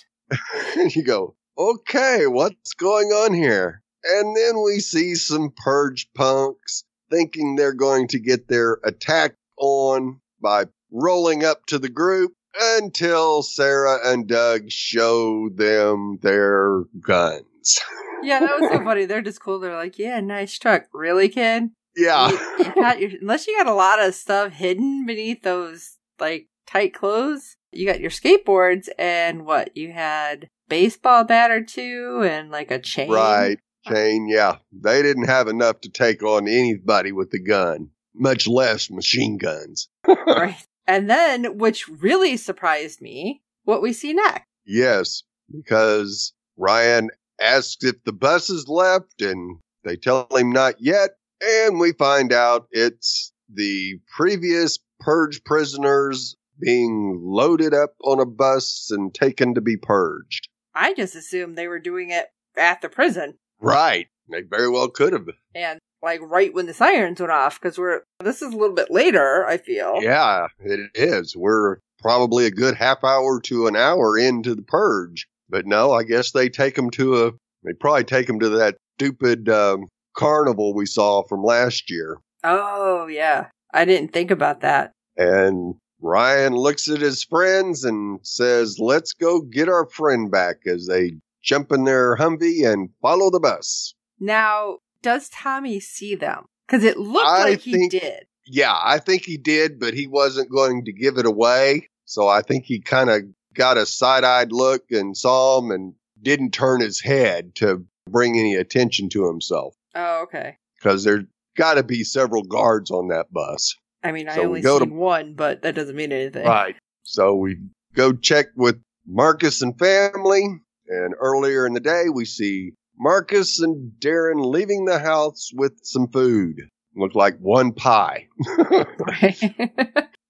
and 0.77 0.95
you 0.95 1.03
go, 1.03 1.35
okay, 1.57 2.27
what's 2.27 2.75
going 2.75 3.09
on 3.09 3.33
here? 3.33 3.81
And 4.05 4.37
then 4.37 4.63
we 4.63 4.81
see 4.81 5.15
some 5.15 5.51
purge 5.57 6.09
punks 6.15 6.85
thinking 7.11 7.57
they're 7.57 7.73
going 7.73 8.09
to 8.09 8.19
get 8.19 8.49
their 8.49 8.81
attack 8.85 9.33
on 9.59 10.21
by 10.47 10.67
rolling 10.93 11.45
up 11.45 11.67
to 11.67 11.77
the 11.77 11.89
group 11.89 12.33
until 12.77 13.43
Sarah 13.43 13.99
and 14.05 14.29
Doug 14.29 14.71
show 14.71 15.49
them 15.49 16.21
their 16.23 16.85
guns. 17.05 17.81
Yeah, 18.23 18.39
that 18.39 18.61
was 18.61 18.71
so 18.71 18.79
funny. 18.85 19.07
They're 19.07 19.23
just 19.23 19.41
cool. 19.41 19.59
They're 19.59 19.75
like, 19.75 19.99
yeah, 19.99 20.21
nice 20.21 20.57
truck. 20.57 20.85
Really, 20.95 21.29
kid? 21.29 21.71
Yeah. 21.97 22.31
You, 22.31 22.39
you 22.59 22.75
got 22.77 23.01
your, 23.01 23.11
unless 23.21 23.49
you 23.49 23.59
got 23.59 23.67
a 23.67 23.75
lot 23.75 24.01
of 24.01 24.15
stuff 24.15 24.53
hidden 24.53 25.05
beneath 25.05 25.43
those, 25.43 25.97
like, 26.21 26.47
tight 26.65 26.95
clothes, 26.95 27.57
you 27.73 27.85
got 27.85 28.01
your 28.01 28.11
skateboards 28.11 28.89
and 29.01 29.45
what? 29.45 29.77
You 29.77 29.91
had 29.91 30.49
baseball 30.69 31.25
bat 31.25 31.51
or 31.51 31.65
two 31.65 32.23
and, 32.23 32.53
like, 32.53 32.71
a 32.71 32.79
chain. 32.79 33.11
Right. 33.11 33.59
Chain, 33.89 34.29
yeah. 34.29 34.59
They 34.71 35.03
didn't 35.03 35.27
have 35.27 35.49
enough 35.49 35.81
to 35.81 35.91
take 35.91 36.23
on 36.23 36.47
anybody 36.47 37.11
with 37.11 37.31
the 37.31 37.43
gun, 37.43 37.91
much 38.15 38.47
less 38.47 38.91
machine 38.91 39.39
guns. 39.39 39.89
Right. 40.27 40.65
And 40.87 41.11
then, 41.11 41.59
which 41.59 41.89
really 41.89 42.37
surprised 42.37 43.01
me, 43.01 43.43
what 43.65 43.83
we 43.83 43.93
see 43.93 44.13
next. 44.13 44.45
Yes, 44.65 45.23
because 45.51 46.33
Ryan 46.57 47.11
asks 47.41 47.85
if 47.85 48.03
the 48.05 48.13
bus 48.13 48.51
is 48.51 48.69
left 48.69 49.21
and 49.21 49.59
they 49.85 49.97
tell 49.97 50.29
him 50.31 50.51
not 50.51 50.77
yet. 50.81 51.11
And 51.43 51.79
we 51.79 51.93
find 51.93 52.33
out 52.33 52.67
it's 52.71 53.33
the 53.53 53.99
previous 54.17 54.79
purge 55.01 55.45
prisoners 55.45 56.37
being 56.59 57.21
loaded 57.23 57.75
up 57.75 57.95
on 58.03 58.19
a 58.21 58.27
bus 58.27 58.89
and 58.91 59.15
taken 59.15 59.55
to 59.55 59.61
be 59.61 59.77
purged. 59.77 60.49
I 60.75 60.95
just 60.95 61.15
assumed 61.15 61.57
they 61.57 61.69
were 61.69 61.79
doing 61.79 62.11
it 62.11 62.27
at 62.57 62.81
the 62.81 62.89
prison. 62.89 63.35
Right. 63.61 64.07
They 64.31 64.43
very 64.43 64.69
well 64.69 64.89
could 64.89 65.13
have. 65.13 65.29
And 65.55 65.79
like 66.03 66.21
right 66.23 66.53
when 66.55 66.67
the 66.67 66.75
sirens 66.75 67.21
went 67.21 67.33
off, 67.33 67.61
because 67.61 67.79
we're, 67.79 68.03
this 68.21 68.43
is 68.43 68.53
a 68.53 68.57
little 68.57 68.75
bit 68.75 68.91
later, 68.91 69.47
I 69.47 69.57
feel. 69.57 70.01
Yeah, 70.03 70.47
it 70.61 70.91
is. 70.95 71.35
We're 71.37 71.79
probably 71.99 72.47
a 72.47 72.51
good 72.51 72.75
half 72.75 73.03
hour 73.03 73.41
to 73.43 73.67
an 73.67 73.77
hour 73.77 74.19
into 74.19 74.55
the 74.55 74.63
purge. 74.63 75.27
But 75.49 75.67
no, 75.67 75.93
I 75.93 76.03
guess 76.03 76.33
they 76.33 76.49
take 76.49 76.75
them 76.75 76.91
to 76.91 77.27
a, 77.27 77.31
they 77.65 77.73
probably 77.79 78.05
take 78.05 78.27
them 78.27 78.41
to 78.41 78.49
that 78.51 78.77
stupid 78.99 79.49
um, 79.49 79.87
carnival 80.17 80.75
we 80.75 80.87
saw 80.87 81.23
from 81.25 81.43
last 81.43 81.91
year. 81.91 82.19
Oh, 82.45 83.07
yeah. 83.07 83.49
I 83.73 83.85
didn't 83.85 84.13
think 84.13 84.31
about 84.31 84.61
that. 84.61 84.93
And 85.17 85.75
Ryan 86.01 86.55
looks 86.55 86.89
at 86.89 87.01
his 87.01 87.25
friends 87.25 87.85
and 87.85 88.21
says, 88.23 88.79
let's 88.79 89.13
go 89.13 89.41
get 89.41 89.69
our 89.69 89.89
friend 89.89 90.31
back 90.31 90.57
as 90.67 90.87
they 90.87 91.13
jump 91.43 91.73
in 91.73 91.85
their 91.85 92.17
Humvee 92.17 92.71
and 92.71 92.91
follow 93.01 93.31
the 93.31 93.41
bus. 93.41 93.95
Now, 94.19 94.79
does 95.07 95.29
Tommy 95.29 95.79
see 95.79 96.17
them? 96.17 96.47
Because 96.67 96.83
it 96.83 96.99
looked 96.99 97.29
I 97.29 97.45
like 97.51 97.61
he 97.61 97.89
did. 97.89 98.27
Yeah, 98.45 98.75
I 98.77 98.99
think 98.99 99.23
he 99.25 99.37
did, 99.37 99.79
but 99.79 99.95
he 99.95 100.09
wasn't 100.09 100.51
going 100.51 100.85
to 100.87 100.93
give 100.93 101.17
it 101.17 101.27
away. 101.27 101.89
So 102.07 102.27
I 102.27 102.43
think 102.43 102.65
he 102.65 102.81
kind 102.81 103.09
of 103.09 103.23
got 103.55 103.79
a 103.79 103.87
side 103.87 104.25
eyed 104.25 104.51
look 104.51 104.83
and 104.91 105.17
saw 105.17 105.61
him 105.61 105.71
and 105.71 105.95
didn't 106.21 106.51
turn 106.53 106.81
his 106.81 107.01
head 107.01 107.55
to 107.57 107.85
bring 108.11 108.37
any 108.37 108.57
attention 108.57 109.09
to 109.11 109.27
himself 109.29 109.75
Oh, 109.95 110.23
okay. 110.25 110.57
because 110.77 111.05
there's 111.05 111.25
got 111.57 111.75
to 111.75 111.85
be 111.85 112.03
several 112.03 112.43
guards 112.43 112.91
on 112.91 113.09
that 113.09 113.33
bus. 113.33 113.77
I 114.03 114.11
mean, 114.11 114.29
I 114.29 114.35
So 114.35 114.41
we 114.43 114.47
only 114.47 114.61
go 114.63 114.79
to- 114.81 114.85
one, 114.87 115.35
but 115.35 115.63
that 115.63 115.75
doesn't 115.77 115.95
mean 115.97 116.11
anything. 116.13 116.47
Right. 116.47 116.75
So 117.05 117.35
we 117.37 117.59
go 117.95 118.13
check 118.13 118.47
with 118.57 118.81
Marcus 119.07 119.63
and 119.63 119.79
family. 119.79 120.45
And 120.89 121.15
earlier 121.19 121.65
in 121.67 121.75
the 121.75 121.81
day, 121.81 122.05
we 122.13 122.25
see 122.25 122.73
Marcus 122.99 123.61
and 123.61 123.93
Darren 124.01 124.45
leaving 124.45 124.85
the 124.85 124.99
house 124.99 125.51
with 125.55 125.73
some 125.83 126.09
food. 126.09 126.57
Looked 126.97 127.17
like 127.17 127.37
one 127.39 127.73
pie. 127.73 128.29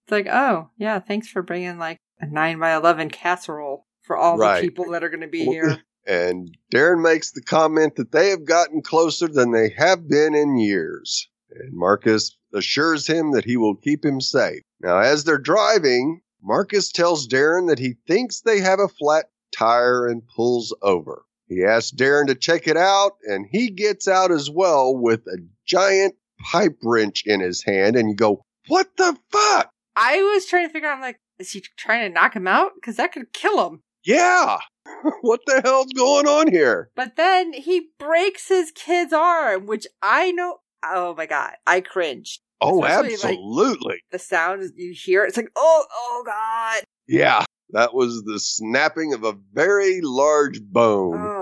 It's 0.09 0.13
like, 0.13 0.29
oh, 0.29 0.71
yeah, 0.79 1.01
thanks 1.01 1.27
for 1.29 1.43
bringing 1.43 1.79
like 1.79 1.99
a 2.21 2.27
9 2.27 2.61
by 2.61 2.75
11 2.77 3.11
casserole 3.11 3.87
for 4.03 4.17
all 4.17 4.39
Right. 4.39 4.61
the 4.61 4.69
people 4.69 4.91
that 4.93 5.03
are 5.03 5.09
going 5.09 5.21
to 5.23 5.27
be 5.29 5.45
here. 5.45 5.83
And 6.09 6.57
Darren 6.73 7.03
makes 7.03 7.33
the 7.33 7.43
comment 7.43 7.97
that 7.97 8.13
they 8.13 8.29
have 8.31 8.45
gotten 8.45 8.81
closer 8.81 9.27
than 9.27 9.51
they 9.51 9.71
have 9.77 10.09
been 10.09 10.37
in 10.37 10.57
years. 10.57 11.29
And 11.51 11.73
Marcus 11.73 12.39
assures 12.55 13.09
him 13.09 13.33
that 13.33 13.45
he 13.45 13.57
will 13.57 13.75
keep 13.75 14.05
him 14.05 14.21
safe. 14.21 14.63
Now, 14.81 14.99
as 15.01 15.25
they're 15.25 15.37
driving, 15.37 16.21
Marcus 16.41 16.93
tells 16.93 17.27
Darren 17.27 17.67
that 17.67 17.81
he 17.81 17.95
thinks 18.07 18.41
they 18.41 18.61
have 18.61 18.79
a 18.79 18.87
flat 18.87 19.25
tire 19.53 20.07
and 20.07 20.23
pulls 20.37 20.73
over. 20.81 21.25
He 21.49 21.65
asks 21.65 21.93
Darren 21.93 22.27
to 22.27 22.35
check 22.35 22.67
it 22.67 22.77
out, 22.77 23.13
and 23.23 23.47
he 23.51 23.71
gets 23.71 24.09
out 24.09 24.33
as 24.33 24.51
well 24.51 24.97
with 24.97 25.21
a 25.27 25.39
giant 25.67 26.15
pipe 26.51 26.79
wrench 26.83 27.23
in 27.27 27.41
his 27.41 27.63
hand. 27.63 27.97
And 27.97 28.09
you 28.09 28.17
go, 28.17 28.45
What 28.69 28.89
the 28.97 29.17
fuck? 29.31 29.71
I 29.95 30.21
was 30.21 30.47
trying 30.47 30.67
to 30.67 30.73
figure 30.73 30.89
out, 30.89 30.97
I'm 30.97 31.01
like, 31.01 31.21
is 31.39 31.53
he 31.53 31.63
trying 31.77 32.09
to 32.09 32.15
knock 32.15 32.35
him 32.35 32.47
out? 32.47 32.73
Because 32.75 32.97
that 32.97 33.13
could 33.13 33.33
kill 33.33 33.67
him. 33.67 33.83
Yeah. 34.05 34.59
what 35.23 35.41
the 35.47 35.61
hell's 35.65 35.93
going 35.93 36.27
on 36.27 36.51
here? 36.51 36.91
But 36.95 37.17
then 37.17 37.53
he 37.53 37.89
breaks 37.99 38.49
his 38.49 38.71
kid's 38.73 39.13
arm, 39.13 39.67
which 39.67 39.87
I 40.03 40.33
know. 40.33 40.59
Oh 40.85 41.15
my 41.17 41.27
God. 41.27 41.53
I 41.67 41.81
cringed. 41.81 42.41
Oh, 42.61 42.85
Especially, 42.85 43.11
like- 43.11 43.39
absolutely. 43.39 43.97
The 44.11 44.19
sound 44.19 44.63
you 44.77 44.95
hear, 44.97 45.25
it's 45.25 45.37
like, 45.37 45.51
oh, 45.57 45.85
oh 45.91 46.23
God. 46.25 46.85
Yeah, 47.07 47.45
that 47.71 47.95
was 47.95 48.23
the 48.25 48.39
snapping 48.41 49.13
of 49.13 49.25
a 49.25 49.37
very 49.53 50.01
large 50.03 50.63
bone. 50.63 51.19
Oh. 51.19 51.36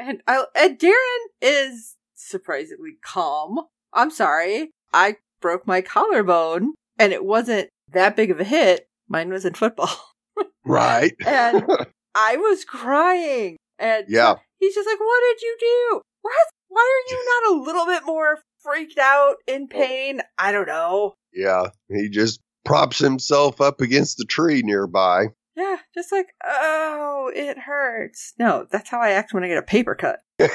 And, 0.00 0.22
I, 0.26 0.44
and 0.56 0.78
Darren 0.78 1.18
is 1.42 1.96
surprisingly 2.14 2.92
calm. 3.04 3.60
I'm 3.92 4.10
sorry. 4.10 4.70
I 4.94 5.16
broke 5.42 5.66
my 5.66 5.82
collarbone 5.82 6.72
and 6.98 7.12
it 7.12 7.24
wasn't 7.24 7.68
that 7.92 8.16
big 8.16 8.30
of 8.30 8.40
a 8.40 8.44
hit. 8.44 8.88
Mine 9.08 9.28
was 9.30 9.44
in 9.44 9.54
football. 9.54 9.90
right. 10.64 11.12
And 11.26 11.64
I 12.14 12.36
was 12.36 12.64
crying. 12.64 13.56
And 13.78 14.06
Yeah. 14.08 14.36
he's 14.58 14.74
just 14.74 14.88
like, 14.88 14.98
what 15.00 15.20
did 15.28 15.42
you 15.42 15.56
do? 15.60 16.00
What? 16.22 16.32
Why 16.68 16.80
are 16.80 17.12
you 17.12 17.24
not 17.44 17.52
a 17.56 17.62
little 17.64 17.86
bit 17.86 18.06
more 18.06 18.38
freaked 18.62 18.98
out 18.98 19.36
in 19.46 19.68
pain? 19.68 20.22
I 20.38 20.50
don't 20.52 20.66
know. 20.68 21.14
yeah, 21.34 21.66
he 21.88 22.08
just 22.08 22.40
props 22.64 22.98
himself 22.98 23.60
up 23.60 23.80
against 23.80 24.20
a 24.20 24.24
tree 24.24 24.62
nearby. 24.62 25.26
Yeah, 25.60 25.76
just 25.94 26.10
like, 26.10 26.28
oh, 26.42 27.30
it 27.34 27.58
hurts. 27.58 28.32
No, 28.38 28.66
that's 28.70 28.88
how 28.88 29.00
I 29.00 29.10
act 29.10 29.34
when 29.34 29.44
I 29.44 29.48
get 29.48 29.58
a 29.58 29.62
paper 29.62 29.94
cut. 29.94 30.20
and 30.38 30.54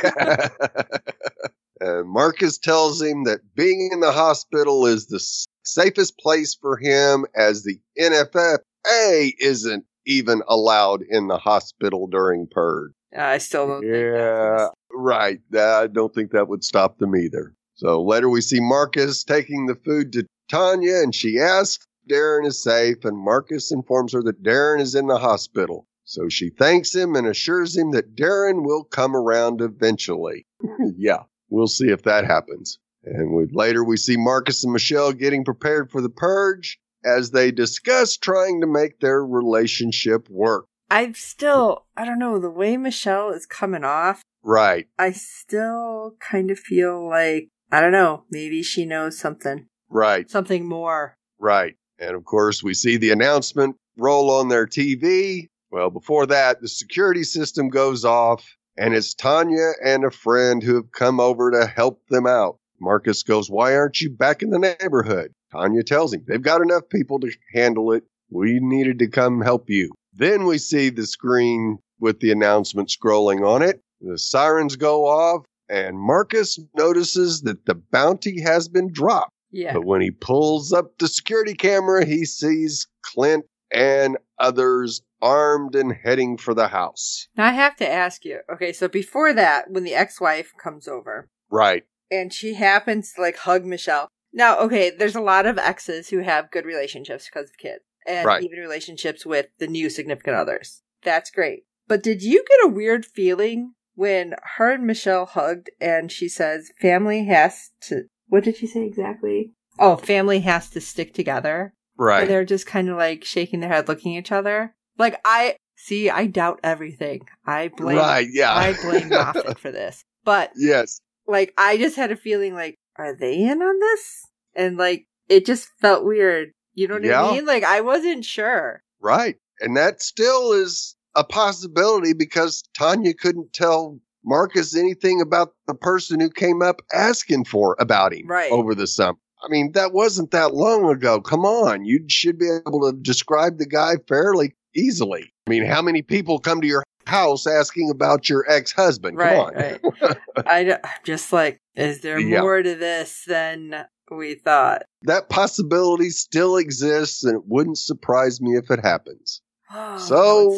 uh, 1.81 2.03
Marcus 2.05 2.57
tells 2.57 3.03
him 3.03 3.25
that 3.25 3.41
being 3.55 3.91
in 3.93 3.99
the 3.99 4.11
hospital 4.11 4.87
is 4.87 5.05
the 5.05 5.23
safest 5.63 6.17
place 6.17 6.55
for 6.59 6.77
him 6.77 7.25
as 7.35 7.61
the 7.61 7.79
NFFA 7.99 9.33
isn't 9.39 9.85
even 10.07 10.41
allowed 10.47 11.03
in 11.07 11.27
the 11.27 11.37
hospital 11.37 12.07
during 12.07 12.47
purge. 12.49 12.91
I 13.15 13.37
still 13.37 13.67
don't 13.67 13.81
think 13.81 13.93
Yeah, 13.93 14.69
right. 14.91 15.39
I 15.55 15.85
don't 15.85 16.15
think 16.15 16.31
that 16.31 16.47
would 16.47 16.63
stop 16.63 16.97
them 16.97 17.15
either. 17.15 17.53
So 17.75 18.01
later 18.01 18.27
we 18.27 18.41
see 18.41 18.59
Marcus 18.59 19.23
taking 19.23 19.67
the 19.67 19.75
food 19.75 20.13
to 20.13 20.25
Tanya 20.49 20.95
and 20.95 21.13
she 21.13 21.39
asks 21.39 21.85
if 21.85 21.94
Darren 22.09 22.45
is 22.45 22.61
safe 22.61 23.03
and 23.05 23.17
Marcus 23.17 23.71
informs 23.71 24.13
her 24.13 24.23
that 24.23 24.43
Darren 24.43 24.81
is 24.81 24.95
in 24.95 25.07
the 25.07 25.17
hospital. 25.17 25.87
So 26.03 26.29
she 26.29 26.49
thanks 26.49 26.93
him 26.93 27.15
and 27.15 27.27
assures 27.27 27.75
him 27.75 27.91
that 27.91 28.15
Darren 28.15 28.63
will 28.63 28.83
come 28.83 29.15
around 29.15 29.61
eventually. 29.61 30.45
yeah, 30.97 31.23
we'll 31.49 31.67
see 31.67 31.89
if 31.89 32.03
that 32.03 32.25
happens. 32.25 32.79
And 33.03 33.35
we, 33.35 33.47
later 33.51 33.83
we 33.83 33.97
see 33.97 34.17
Marcus 34.17 34.63
and 34.63 34.73
Michelle 34.73 35.13
getting 35.13 35.43
prepared 35.43 35.91
for 35.91 36.01
the 36.01 36.09
purge 36.09 36.79
as 37.03 37.31
they 37.31 37.51
discuss 37.51 38.17
trying 38.17 38.61
to 38.61 38.67
make 38.67 38.99
their 38.99 39.23
relationship 39.23 40.27
work. 40.29 40.65
I'm 40.89 41.15
still, 41.15 41.85
I 41.97 42.05
don't 42.05 42.19
know, 42.19 42.39
the 42.39 42.49
way 42.49 42.77
Michelle 42.77 43.31
is 43.31 43.45
coming 43.45 43.83
off, 43.83 44.21
Right, 44.47 44.85
I 44.99 45.11
still 45.11 46.17
kind 46.19 46.51
of 46.51 46.59
feel 46.59 47.09
like, 47.09 47.49
I 47.71 47.81
don't 47.81 47.91
know, 47.91 48.25
maybe 48.29 48.61
she 48.61 48.85
knows 48.85 49.17
something, 49.17 49.65
right. 49.89 50.29
something 50.29 50.67
more. 50.67 51.17
Right. 51.39 51.77
And 51.99 52.15
of 52.15 52.25
course, 52.25 52.61
we 52.61 52.73
see 52.73 52.97
the 52.97 53.11
announcement 53.11 53.75
roll 53.97 54.31
on 54.31 54.49
their 54.49 54.67
TV. 54.67 55.47
Well, 55.71 55.89
before 55.89 56.25
that, 56.27 56.61
the 56.61 56.67
security 56.67 57.23
system 57.23 57.69
goes 57.69 58.05
off 58.05 58.55
and 58.77 58.93
it's 58.93 59.13
Tanya 59.13 59.71
and 59.83 60.03
a 60.03 60.11
friend 60.11 60.61
who 60.61 60.75
have 60.75 60.91
come 60.91 61.19
over 61.19 61.51
to 61.51 61.65
help 61.65 62.01
them 62.09 62.27
out. 62.27 62.57
Marcus 62.79 63.23
goes, 63.23 63.49
Why 63.49 63.75
aren't 63.75 64.01
you 64.01 64.09
back 64.09 64.41
in 64.41 64.49
the 64.49 64.59
neighborhood? 64.59 65.33
Tanya 65.51 65.83
tells 65.83 66.13
him, 66.13 66.23
They've 66.27 66.41
got 66.41 66.61
enough 66.61 66.89
people 66.89 67.19
to 67.21 67.31
handle 67.53 67.93
it. 67.93 68.03
We 68.29 68.59
needed 68.61 68.99
to 68.99 69.07
come 69.07 69.41
help 69.41 69.69
you. 69.69 69.91
Then 70.13 70.45
we 70.45 70.57
see 70.57 70.89
the 70.89 71.05
screen 71.05 71.77
with 71.99 72.19
the 72.19 72.31
announcement 72.31 72.89
scrolling 72.89 73.47
on 73.47 73.61
it. 73.61 73.81
The 74.01 74.17
sirens 74.17 74.75
go 74.75 75.05
off, 75.05 75.45
and 75.69 75.97
Marcus 75.97 76.59
notices 76.75 77.41
that 77.43 77.65
the 77.65 77.75
bounty 77.75 78.41
has 78.41 78.67
been 78.67 78.91
dropped. 78.91 79.31
Yeah. 79.51 79.73
But 79.73 79.85
when 79.85 80.01
he 80.01 80.11
pulls 80.11 80.73
up 80.73 80.97
the 80.97 81.07
security 81.07 81.53
camera, 81.53 82.05
he 82.05 82.25
sees 82.25 82.87
Clint 83.03 83.45
and 83.73 84.17
others 84.39 85.01
armed 85.21 85.75
and 85.75 85.93
heading 86.03 86.37
for 86.37 86.53
the 86.53 86.67
house. 86.67 87.27
Now 87.37 87.47
I 87.47 87.51
have 87.51 87.75
to 87.77 87.89
ask 87.89 88.25
you. 88.25 88.39
Okay, 88.53 88.73
so 88.73 88.87
before 88.87 89.33
that, 89.33 89.71
when 89.71 89.83
the 89.83 89.95
ex-wife 89.95 90.53
comes 90.61 90.87
over 90.87 91.27
Right. 91.49 91.83
and 92.11 92.31
she 92.33 92.53
happens 92.55 93.13
to 93.13 93.21
like 93.21 93.37
hug 93.37 93.65
Michelle. 93.65 94.09
Now, 94.33 94.59
okay, 94.59 94.89
there's 94.91 95.15
a 95.15 95.21
lot 95.21 95.45
of 95.45 95.57
exes 95.57 96.09
who 96.09 96.19
have 96.19 96.51
good 96.51 96.65
relationships 96.65 97.25
because 97.25 97.49
of 97.49 97.57
kids 97.57 97.83
and 98.05 98.25
Right. 98.25 98.43
even 98.43 98.59
relationships 98.59 99.25
with 99.25 99.47
the 99.59 99.67
new 99.67 99.89
significant 99.89 100.35
others. 100.35 100.81
That's 101.03 101.31
great. 101.31 101.63
But 101.87 102.03
did 102.03 102.21
you 102.21 102.43
get 102.47 102.65
a 102.65 102.73
weird 102.73 103.05
feeling 103.05 103.73
when 103.95 104.35
her 104.57 104.71
and 104.73 104.85
Michelle 104.85 105.25
hugged 105.25 105.69
and 105.79 106.11
she 106.11 106.27
says 106.27 106.71
family 106.81 107.25
has 107.25 107.71
to 107.81 108.03
what 108.27 108.43
did 108.43 108.57
she 108.57 108.67
say 108.67 108.85
exactly? 108.85 109.51
Oh, 109.79 109.95
family 109.97 110.39
has 110.41 110.69
to 110.71 110.81
stick 110.81 111.13
together. 111.13 111.73
And 111.97 112.05
Right. 112.05 112.27
they're 112.27 112.45
just 112.45 112.65
kind 112.67 112.89
of 112.89 112.97
like 112.97 113.23
shaking 113.23 113.59
their 113.61 113.69
head 113.69 113.87
looking 113.87 114.15
at 114.15 114.19
each 114.19 114.31
other. 114.31 114.73
Like 114.97 115.19
I 115.25 115.55
see, 115.77 116.09
I 116.09 116.27
doubt 116.27 116.59
everything. 116.63 117.21
I 117.45 117.69
blame 117.69 117.97
Right. 117.97 118.27
Yeah. 118.31 118.53
I 118.53 118.73
blame 118.81 119.09
Moffat 119.09 119.59
for 119.59 119.71
this. 119.71 120.03
But 120.23 120.51
yes. 120.57 120.99
like 121.27 121.53
I 121.57 121.77
just 121.77 121.95
had 121.95 122.11
a 122.11 122.15
feeling 122.17 122.53
like, 122.53 122.75
are 122.97 123.15
they 123.15 123.35
in 123.41 123.61
on 123.61 123.79
this? 123.79 124.23
And 124.55 124.77
like 124.77 125.05
it 125.29 125.45
just 125.45 125.69
felt 125.79 126.05
weird. 126.05 126.51
You 126.73 126.87
know 126.87 126.95
what 126.95 127.03
Yeah. 127.03 127.23
I 127.23 127.31
mean? 127.33 127.45
Like 127.45 127.63
I 127.63 127.81
wasn't 127.81 128.25
sure. 128.25 128.81
Right. 129.01 129.35
And 129.61 129.77
that 129.77 130.01
still 130.01 130.51
is 130.53 130.95
a 131.15 131.23
possibility 131.23 132.11
because 132.13 132.63
Tanya 132.77 133.13
couldn't 133.13 133.53
tell 133.53 133.99
Marcus 134.25 134.75
anything 134.75 135.21
about 135.21 135.53
the 135.67 135.75
person 135.75 136.19
who 136.19 136.29
came 136.29 136.61
up 136.61 136.81
asking 136.93 137.45
for 137.45 137.75
about 137.79 138.13
him 138.13 138.27
Right. 138.27 138.51
over 138.51 138.73
the 138.75 138.87
summer. 138.87 139.17
I 139.43 139.47
mean, 139.49 139.73
that 139.73 139.93
wasn't 139.93 140.31
that 140.31 140.55
long 140.55 140.89
ago. 140.89 141.21
Come 141.21 141.45
on. 141.45 141.85
You 141.85 142.03
should 142.07 142.39
be 142.39 142.49
able 142.65 142.89
to 142.91 142.97
describe 142.97 143.59
the 143.59 143.67
guy 143.67 143.97
fairly 144.07 144.55
easily. 144.75 145.31
I 145.45 145.49
mean, 145.51 145.65
how 145.65 145.81
many 145.83 146.01
people 146.01 146.39
come 146.39 146.61
to 146.61 146.67
your 146.67 146.83
house 147.05 147.45
asking 147.45 147.91
about 147.91 148.27
your 148.27 148.43
ex 148.49 148.71
husband? 148.71 149.19
Come 149.19 149.27
right, 149.27 149.37
on. 149.37 149.53
right. 149.53 150.17
I 150.47 150.71
I'm 150.73 150.79
just 151.03 151.31
like, 151.31 151.59
is 151.75 152.01
there 152.01 152.19
Yeah. 152.19 152.41
more 152.41 152.63
to 152.63 152.73
this 152.75 153.23
than 153.27 153.85
we 154.09 154.33
thought? 154.35 154.83
That 155.03 155.29
possibility 155.29 156.09
still 156.09 156.57
exists, 156.57 157.23
and 157.23 157.35
it 157.35 157.43
wouldn't 157.45 157.77
surprise 157.77 158.41
me 158.41 158.57
if 158.57 158.71
it 158.71 158.79
happens. 158.83 159.41
Oh, 159.71 159.93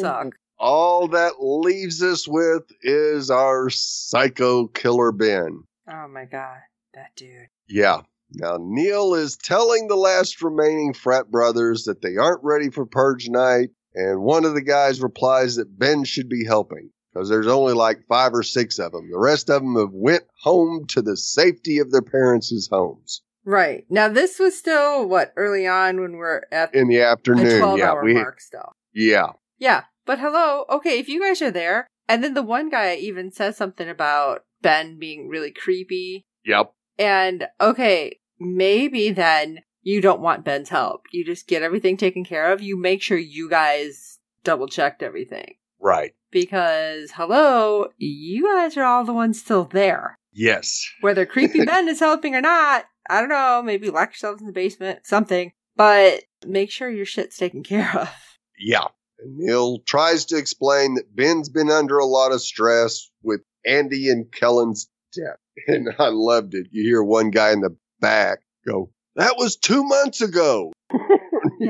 So-. 0.00 0.30
All 0.58 1.08
that 1.08 1.34
leaves 1.40 2.02
us 2.02 2.26
with 2.26 2.64
is 2.82 3.30
our 3.30 3.70
psycho 3.70 4.66
killer 4.66 5.12
Ben. 5.12 5.62
Oh 5.88 6.08
my 6.08 6.24
god, 6.24 6.58
that 6.94 7.14
dude. 7.16 7.48
Yeah. 7.68 8.02
Now, 8.32 8.58
Neil 8.60 9.14
is 9.14 9.36
telling 9.36 9.88
the 9.88 9.96
last 9.96 10.42
remaining 10.42 10.92
frat 10.92 11.30
brothers 11.30 11.84
that 11.84 12.02
they 12.02 12.16
aren't 12.16 12.44
ready 12.44 12.68
for 12.70 12.84
Purge 12.84 13.28
Night, 13.28 13.70
and 13.94 14.20
one 14.20 14.44
of 14.44 14.54
the 14.54 14.60
guys 14.62 15.00
replies 15.00 15.56
that 15.56 15.78
Ben 15.78 16.04
should 16.04 16.28
be 16.28 16.44
helping 16.44 16.90
because 17.12 17.30
there's 17.30 17.46
only 17.46 17.72
like 17.72 18.04
five 18.06 18.34
or 18.34 18.42
six 18.42 18.78
of 18.78 18.92
them. 18.92 19.08
The 19.10 19.18
rest 19.18 19.48
of 19.48 19.62
them 19.62 19.76
have 19.76 19.92
went 19.92 20.24
home 20.42 20.86
to 20.88 21.00
the 21.00 21.16
safety 21.16 21.78
of 21.78 21.90
their 21.90 22.02
parents' 22.02 22.68
homes 22.70 23.22
Right 23.48 23.86
now, 23.88 24.08
this 24.08 24.38
was 24.38 24.58
still 24.58 25.08
what 25.08 25.32
early 25.34 25.66
on 25.66 26.02
when 26.02 26.18
we're 26.18 26.42
at 26.52 26.74
in 26.74 26.88
the 26.88 26.96
the 26.98 27.02
afternoon. 27.02 27.60
12 27.60 27.78
Yeah, 27.78 28.02
we, 28.02 28.12
mark 28.12 28.42
still. 28.42 28.76
yeah, 28.92 29.28
Yeah, 29.58 29.84
but 30.08 30.18
hello. 30.18 30.64
Okay, 30.68 30.98
if 30.98 31.08
you 31.08 31.20
guys 31.20 31.40
are 31.40 31.50
there, 31.52 31.86
and 32.08 32.24
then 32.24 32.34
the 32.34 32.42
one 32.42 32.68
guy 32.70 32.96
even 32.96 33.30
says 33.30 33.56
something 33.56 33.88
about 33.88 34.40
Ben 34.62 34.98
being 34.98 35.28
really 35.28 35.52
creepy. 35.52 36.24
yep, 36.44 36.72
And 36.98 37.46
okay, 37.60 38.18
maybe 38.40 39.10
then 39.10 39.60
you 39.82 40.00
don't 40.00 40.20
want 40.20 40.44
Ben's 40.44 40.70
help. 40.70 41.02
You 41.12 41.24
just 41.24 41.46
get 41.46 41.62
everything 41.62 41.96
taken 41.96 42.24
care 42.24 42.50
of. 42.52 42.60
You 42.62 42.76
make 42.76 43.02
sure 43.02 43.18
you 43.18 43.48
guys 43.48 44.18
double 44.44 44.66
checked 44.66 45.02
everything. 45.02 45.54
right, 45.78 46.14
Because 46.30 47.12
hello, 47.12 47.88
you 47.98 48.44
guys 48.56 48.76
are 48.76 48.84
all 48.84 49.04
the 49.04 49.12
ones 49.12 49.38
still 49.40 49.64
there. 49.64 50.18
yes, 50.32 50.88
Whether 51.02 51.26
creepy 51.26 51.64
Ben 51.66 51.86
is 51.88 52.00
helping 52.00 52.34
or 52.34 52.40
not, 52.40 52.86
I 53.10 53.20
don't 53.20 53.28
know. 53.28 53.62
Maybe 53.64 53.90
lock 53.90 54.08
yourselves 54.10 54.40
in 54.40 54.46
the 54.46 54.52
basement, 54.52 55.00
something. 55.06 55.52
But 55.76 56.24
make 56.46 56.70
sure 56.70 56.90
your 56.90 57.04
shit's 57.06 57.36
taken 57.36 57.62
care 57.62 57.90
of. 57.96 58.10
yeah. 58.58 58.86
And 59.20 59.36
Neil 59.38 59.78
tries 59.80 60.24
to 60.26 60.36
explain 60.36 60.94
that 60.94 61.14
Ben's 61.14 61.48
been 61.48 61.70
under 61.70 61.98
a 61.98 62.06
lot 62.06 62.32
of 62.32 62.40
stress 62.40 63.10
with 63.22 63.40
Andy 63.66 64.08
and 64.10 64.30
Kellen's 64.32 64.88
death. 65.14 65.36
And 65.66 65.88
I 65.98 66.08
loved 66.10 66.54
it. 66.54 66.68
You 66.70 66.84
hear 66.84 67.02
one 67.02 67.30
guy 67.30 67.50
in 67.50 67.60
the 67.62 67.76
back 68.00 68.38
go, 68.64 68.90
That 69.16 69.34
was 69.36 69.56
two 69.56 69.82
months 69.82 70.20
ago. 70.20 70.72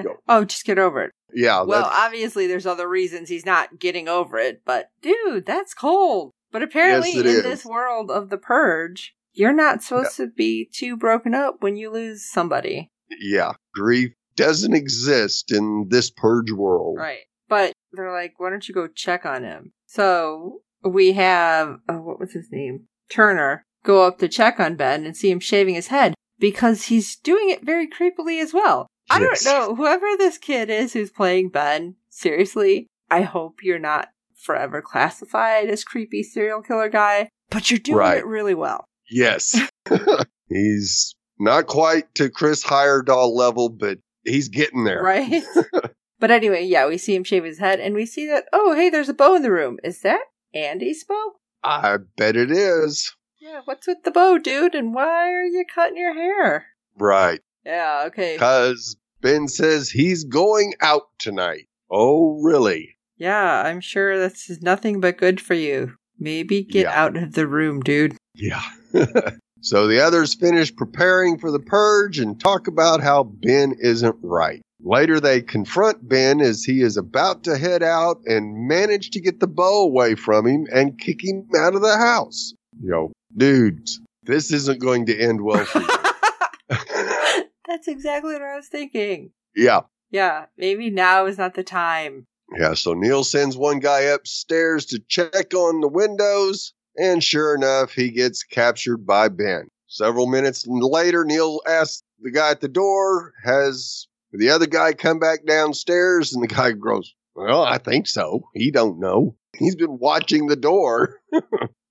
go, 0.02 0.16
Oh, 0.28 0.44
just 0.44 0.66
get 0.66 0.78
over 0.78 1.04
it. 1.04 1.12
yeah, 1.32 1.62
Well, 1.62 1.88
obviously, 1.90 2.46
there's 2.46 2.66
other 2.66 2.86
reasons 2.88 3.28
he's 3.30 3.46
not 3.46 3.78
getting 3.78 4.06
over 4.08 4.36
it, 4.38 4.60
but 4.66 4.90
dude, 5.00 5.46
that's 5.46 5.72
cold. 5.72 6.32
But 6.52 6.62
apparently, 6.62 7.12
Yes, 7.12 7.20
in 7.20 7.26
is. 7.26 7.42
this 7.42 7.64
world 7.64 8.10
of 8.10 8.28
the 8.28 8.36
purge, 8.38 9.14
you're 9.32 9.52
not 9.54 9.82
supposed 9.82 10.16
to 10.18 10.26
be 10.26 10.68
too 10.70 10.96
broken 10.96 11.34
up 11.34 11.56
when 11.60 11.76
you 11.76 11.90
lose 11.90 12.30
somebody. 12.30 12.90
yeah, 13.20 13.52
grief 13.74 14.12
doesn't 14.36 14.74
exist 14.74 15.50
in 15.50 15.86
this 15.88 16.10
purge 16.10 16.52
world. 16.52 16.96
Right. 16.98 17.20
But 17.48 17.72
they're 17.92 18.12
like, 18.12 18.34
why 18.38 18.50
don't 18.50 18.68
you 18.68 18.74
go 18.74 18.86
check 18.88 19.24
on 19.26 19.44
him? 19.44 19.72
So 19.86 20.60
we 20.84 21.12
have, 21.12 21.78
oh, 21.88 22.00
what 22.00 22.20
was 22.20 22.32
his 22.32 22.48
name? 22.50 22.86
Turner 23.10 23.64
go 23.84 24.06
up 24.06 24.18
to 24.18 24.28
check 24.28 24.60
on 24.60 24.76
Ben 24.76 25.04
and 25.06 25.16
see 25.16 25.30
him 25.30 25.40
shaving 25.40 25.74
his 25.74 25.86
head 25.88 26.14
because 26.38 26.84
he's 26.84 27.16
doing 27.16 27.50
it 27.50 27.64
very 27.64 27.88
creepily 27.88 28.40
as 28.42 28.52
well. 28.52 28.86
I 29.10 29.18
don't 29.20 29.44
know. 29.46 29.74
Whoever 29.74 30.06
this 30.18 30.36
kid 30.36 30.68
is 30.68 30.92
who's 30.92 31.10
playing 31.10 31.48
Ben, 31.48 31.96
seriously, 32.10 32.86
I 33.10 33.22
hope 33.22 33.60
you're 33.62 33.78
not 33.78 34.08
forever 34.36 34.82
classified 34.82 35.70
as 35.70 35.82
creepy 35.84 36.22
serial 36.22 36.60
killer 36.60 36.90
guy, 36.90 37.30
but 37.50 37.70
you're 37.70 37.78
doing 37.78 37.96
Right. 37.98 38.18
it 38.18 38.26
really 38.26 38.54
well. 38.54 38.84
Yes. 39.10 39.58
he's 40.48 41.14
not 41.38 41.66
quite 41.66 42.14
to 42.16 42.28
Chris 42.28 42.62
Heyerdahl 42.62 43.34
level, 43.34 43.70
but 43.70 43.98
he's 44.24 44.48
getting 44.48 44.84
there. 44.84 45.02
Right? 45.02 45.42
but 46.20 46.30
anyway, 46.30 46.64
yeah, 46.64 46.86
we 46.86 46.98
see 46.98 47.14
him 47.14 47.24
shave 47.24 47.44
his 47.44 47.58
head 47.58 47.80
and 47.80 47.94
we 47.94 48.06
see 48.06 48.26
that, 48.26 48.44
oh, 48.52 48.74
hey, 48.74 48.90
there's 48.90 49.08
a 49.08 49.14
bow 49.14 49.34
in 49.34 49.42
the 49.42 49.50
room. 49.52 49.78
Is 49.84 50.00
that 50.02 50.20
Andy's 50.54 51.04
bow? 51.04 51.32
I 51.62 51.98
bet 52.16 52.36
it 52.36 52.50
is. 52.50 53.14
Yeah, 53.40 53.60
what's 53.64 53.86
with 53.86 53.98
the 54.04 54.10
bow, 54.10 54.38
dude? 54.38 54.74
And 54.74 54.94
why 54.94 55.32
are 55.32 55.44
you 55.44 55.64
cutting 55.72 55.96
your 55.96 56.14
hair? 56.14 56.66
Right. 56.98 57.40
Yeah, 57.64 58.04
okay. 58.06 58.34
Because 58.34 58.96
Ben 59.20 59.48
says 59.48 59.90
he's 59.90 60.24
going 60.24 60.74
out 60.80 61.02
tonight. 61.18 61.68
Oh, 61.90 62.40
really? 62.42 62.96
Yeah, 63.16 63.62
I'm 63.64 63.80
sure 63.80 64.18
this 64.18 64.48
is 64.50 64.62
nothing 64.62 65.00
but 65.00 65.18
good 65.18 65.40
for 65.40 65.54
you. 65.54 65.94
Maybe 66.18 66.62
get 66.64 66.82
Yeah. 66.84 67.00
out 67.04 67.16
of 67.16 67.32
the 67.34 67.46
room, 67.46 67.80
dude. 67.80 68.16
Yeah. 68.34 68.62
so 69.60 69.86
the 69.86 70.00
others 70.00 70.34
finish 70.34 70.74
preparing 70.74 71.38
for 71.38 71.50
the 71.50 71.60
purge 71.60 72.18
and 72.18 72.38
talk 72.40 72.66
about 72.68 73.00
how 73.02 73.24
Ben 73.24 73.74
isn't 73.80 74.16
right. 74.22 74.60
Later, 74.80 75.18
they 75.20 75.42
confront 75.42 76.08
Ben 76.08 76.40
as 76.40 76.64
he 76.64 76.82
is 76.82 76.96
about 76.96 77.44
to 77.44 77.58
head 77.58 77.82
out 77.82 78.20
and 78.26 78.68
manage 78.68 79.10
to 79.10 79.20
get 79.20 79.40
the 79.40 79.46
bow 79.48 79.82
away 79.82 80.14
from 80.14 80.46
him 80.46 80.66
and 80.72 80.98
kick 80.98 81.24
him 81.24 81.48
out 81.56 81.74
of 81.74 81.82
the 81.82 81.96
house. 81.96 82.54
Yo, 82.80 83.12
dudes, 83.36 84.00
this 84.22 84.52
isn't 84.52 84.80
going 84.80 85.06
to 85.06 85.18
end 85.18 85.40
well 85.42 85.64
for 85.64 85.80
you. 85.80 85.88
That's 87.66 87.88
exactly 87.88 88.32
what 88.34 88.42
I 88.42 88.56
was 88.56 88.68
thinking. 88.68 89.30
yeah. 89.54 89.80
Yeah, 90.10 90.46
maybe 90.56 90.88
now 90.88 91.26
is 91.26 91.36
not 91.36 91.52
the 91.52 91.62
time. 91.62 92.24
Yeah, 92.56 92.72
so 92.72 92.94
Neil 92.94 93.24
sends 93.24 93.58
one 93.58 93.78
guy 93.78 94.00
upstairs 94.00 94.86
to 94.86 95.00
check 95.06 95.52
on 95.52 95.82
the 95.82 95.88
windows, 95.88 96.72
and 96.96 97.22
sure 97.22 97.54
enough, 97.54 97.92
he 97.92 98.10
gets 98.10 98.42
captured 98.42 99.06
by 99.06 99.28
Ben. 99.28 99.68
Several 99.86 100.26
minutes 100.26 100.66
later, 100.66 101.26
Neil 101.26 101.60
asks 101.66 102.02
the 102.22 102.30
guy 102.30 102.52
at 102.52 102.62
the 102.62 102.68
door, 102.68 103.34
has 103.44 104.07
the 104.32 104.50
other 104.50 104.66
guy 104.66 104.92
come 104.92 105.18
back 105.18 105.44
downstairs? 105.46 106.32
And 106.34 106.42
the 106.42 106.48
guy 106.48 106.72
goes, 106.72 107.14
Well, 107.34 107.62
I 107.62 107.78
think 107.78 108.06
so. 108.06 108.48
He 108.54 108.70
don't 108.70 108.98
know. 109.00 109.36
He's 109.56 109.76
been 109.76 109.98
watching 109.98 110.46
the 110.46 110.56
door. 110.56 111.20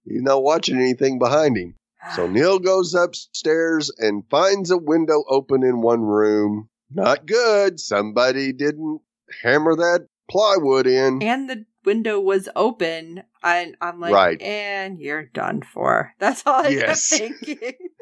He's 0.05 0.21
not 0.21 0.43
watching 0.43 0.77
anything 0.77 1.19
behind 1.19 1.57
him. 1.57 1.75
So 2.15 2.27
Neil 2.31 2.59
goes 2.59 2.93
upstairs 2.93 3.91
and 3.97 4.23
finds 4.29 4.71
a 4.71 4.77
window 4.77 5.23
open 5.29 5.63
in 5.63 5.81
one 5.81 6.01
room. 6.01 6.69
Not 6.93 7.25
good. 7.25 7.79
Somebody 7.79 8.53
didn't 8.53 9.01
hammer 9.43 9.75
that 9.75 10.07
plywood 10.29 10.87
in. 10.87 11.21
and 11.23 11.49
the 11.49 11.65
window 11.85 12.19
was 12.19 12.49
open, 12.55 13.23
and 13.43 13.75
I'm 13.81 13.99
like, 14.01 14.13
Right. 14.13 14.41
and 14.41 14.99
you're 14.99 15.25
done 15.25 15.61
for. 15.61 16.13
That's 16.19 16.43
all 16.45 16.65
I 16.65 16.69
Yes. 16.69 17.09
kept 17.09 17.33
thinking. 17.45 17.71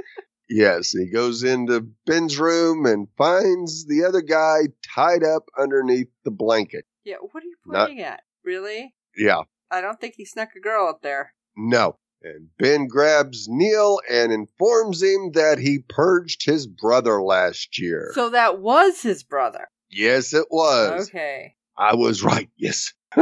Yes, 0.49 0.91
he 0.91 1.09
goes 1.09 1.43
into 1.43 1.81
Ben's 2.05 2.37
room 2.39 2.85
and 2.85 3.07
finds 3.17 3.85
the 3.87 4.03
other 4.05 4.21
guy 4.21 4.67
tied 4.93 5.23
up 5.23 5.49
underneath 5.57 6.09
the 6.23 6.31
blanket. 6.31 6.85
yeah, 7.03 7.15
what 7.19 7.43
are 7.43 7.47
you 7.47 7.55
Not- 7.65 7.91
at? 7.99 8.21
Really? 8.43 8.93
Yeah, 9.17 9.41
I 9.71 9.81
don't 9.81 9.99
think 9.99 10.15
he 10.17 10.25
snuck 10.25 10.49
a 10.55 10.59
girl 10.59 10.87
up 10.87 11.01
there. 11.01 11.33
no. 11.55 11.97
And 12.23 12.49
Ben 12.57 12.87
grabs 12.87 13.45
Neil 13.47 13.99
and 14.09 14.31
informs 14.31 15.03
him 15.03 15.33
that 15.33 15.59
he 15.59 15.79
purged 15.87 16.43
his 16.43 16.65
brother 16.65 17.21
last 17.21 17.77
year. 17.77 18.11
So 18.15 18.29
that 18.31 18.59
was 18.59 19.03
his 19.03 19.23
brother. 19.23 19.67
yes, 19.91 20.33
it 20.33 20.47
was. 20.49 21.07
Okay. 21.09 21.53
I 21.77 21.93
was 21.93 22.23
right. 22.23 22.49
Yes. 22.57 22.93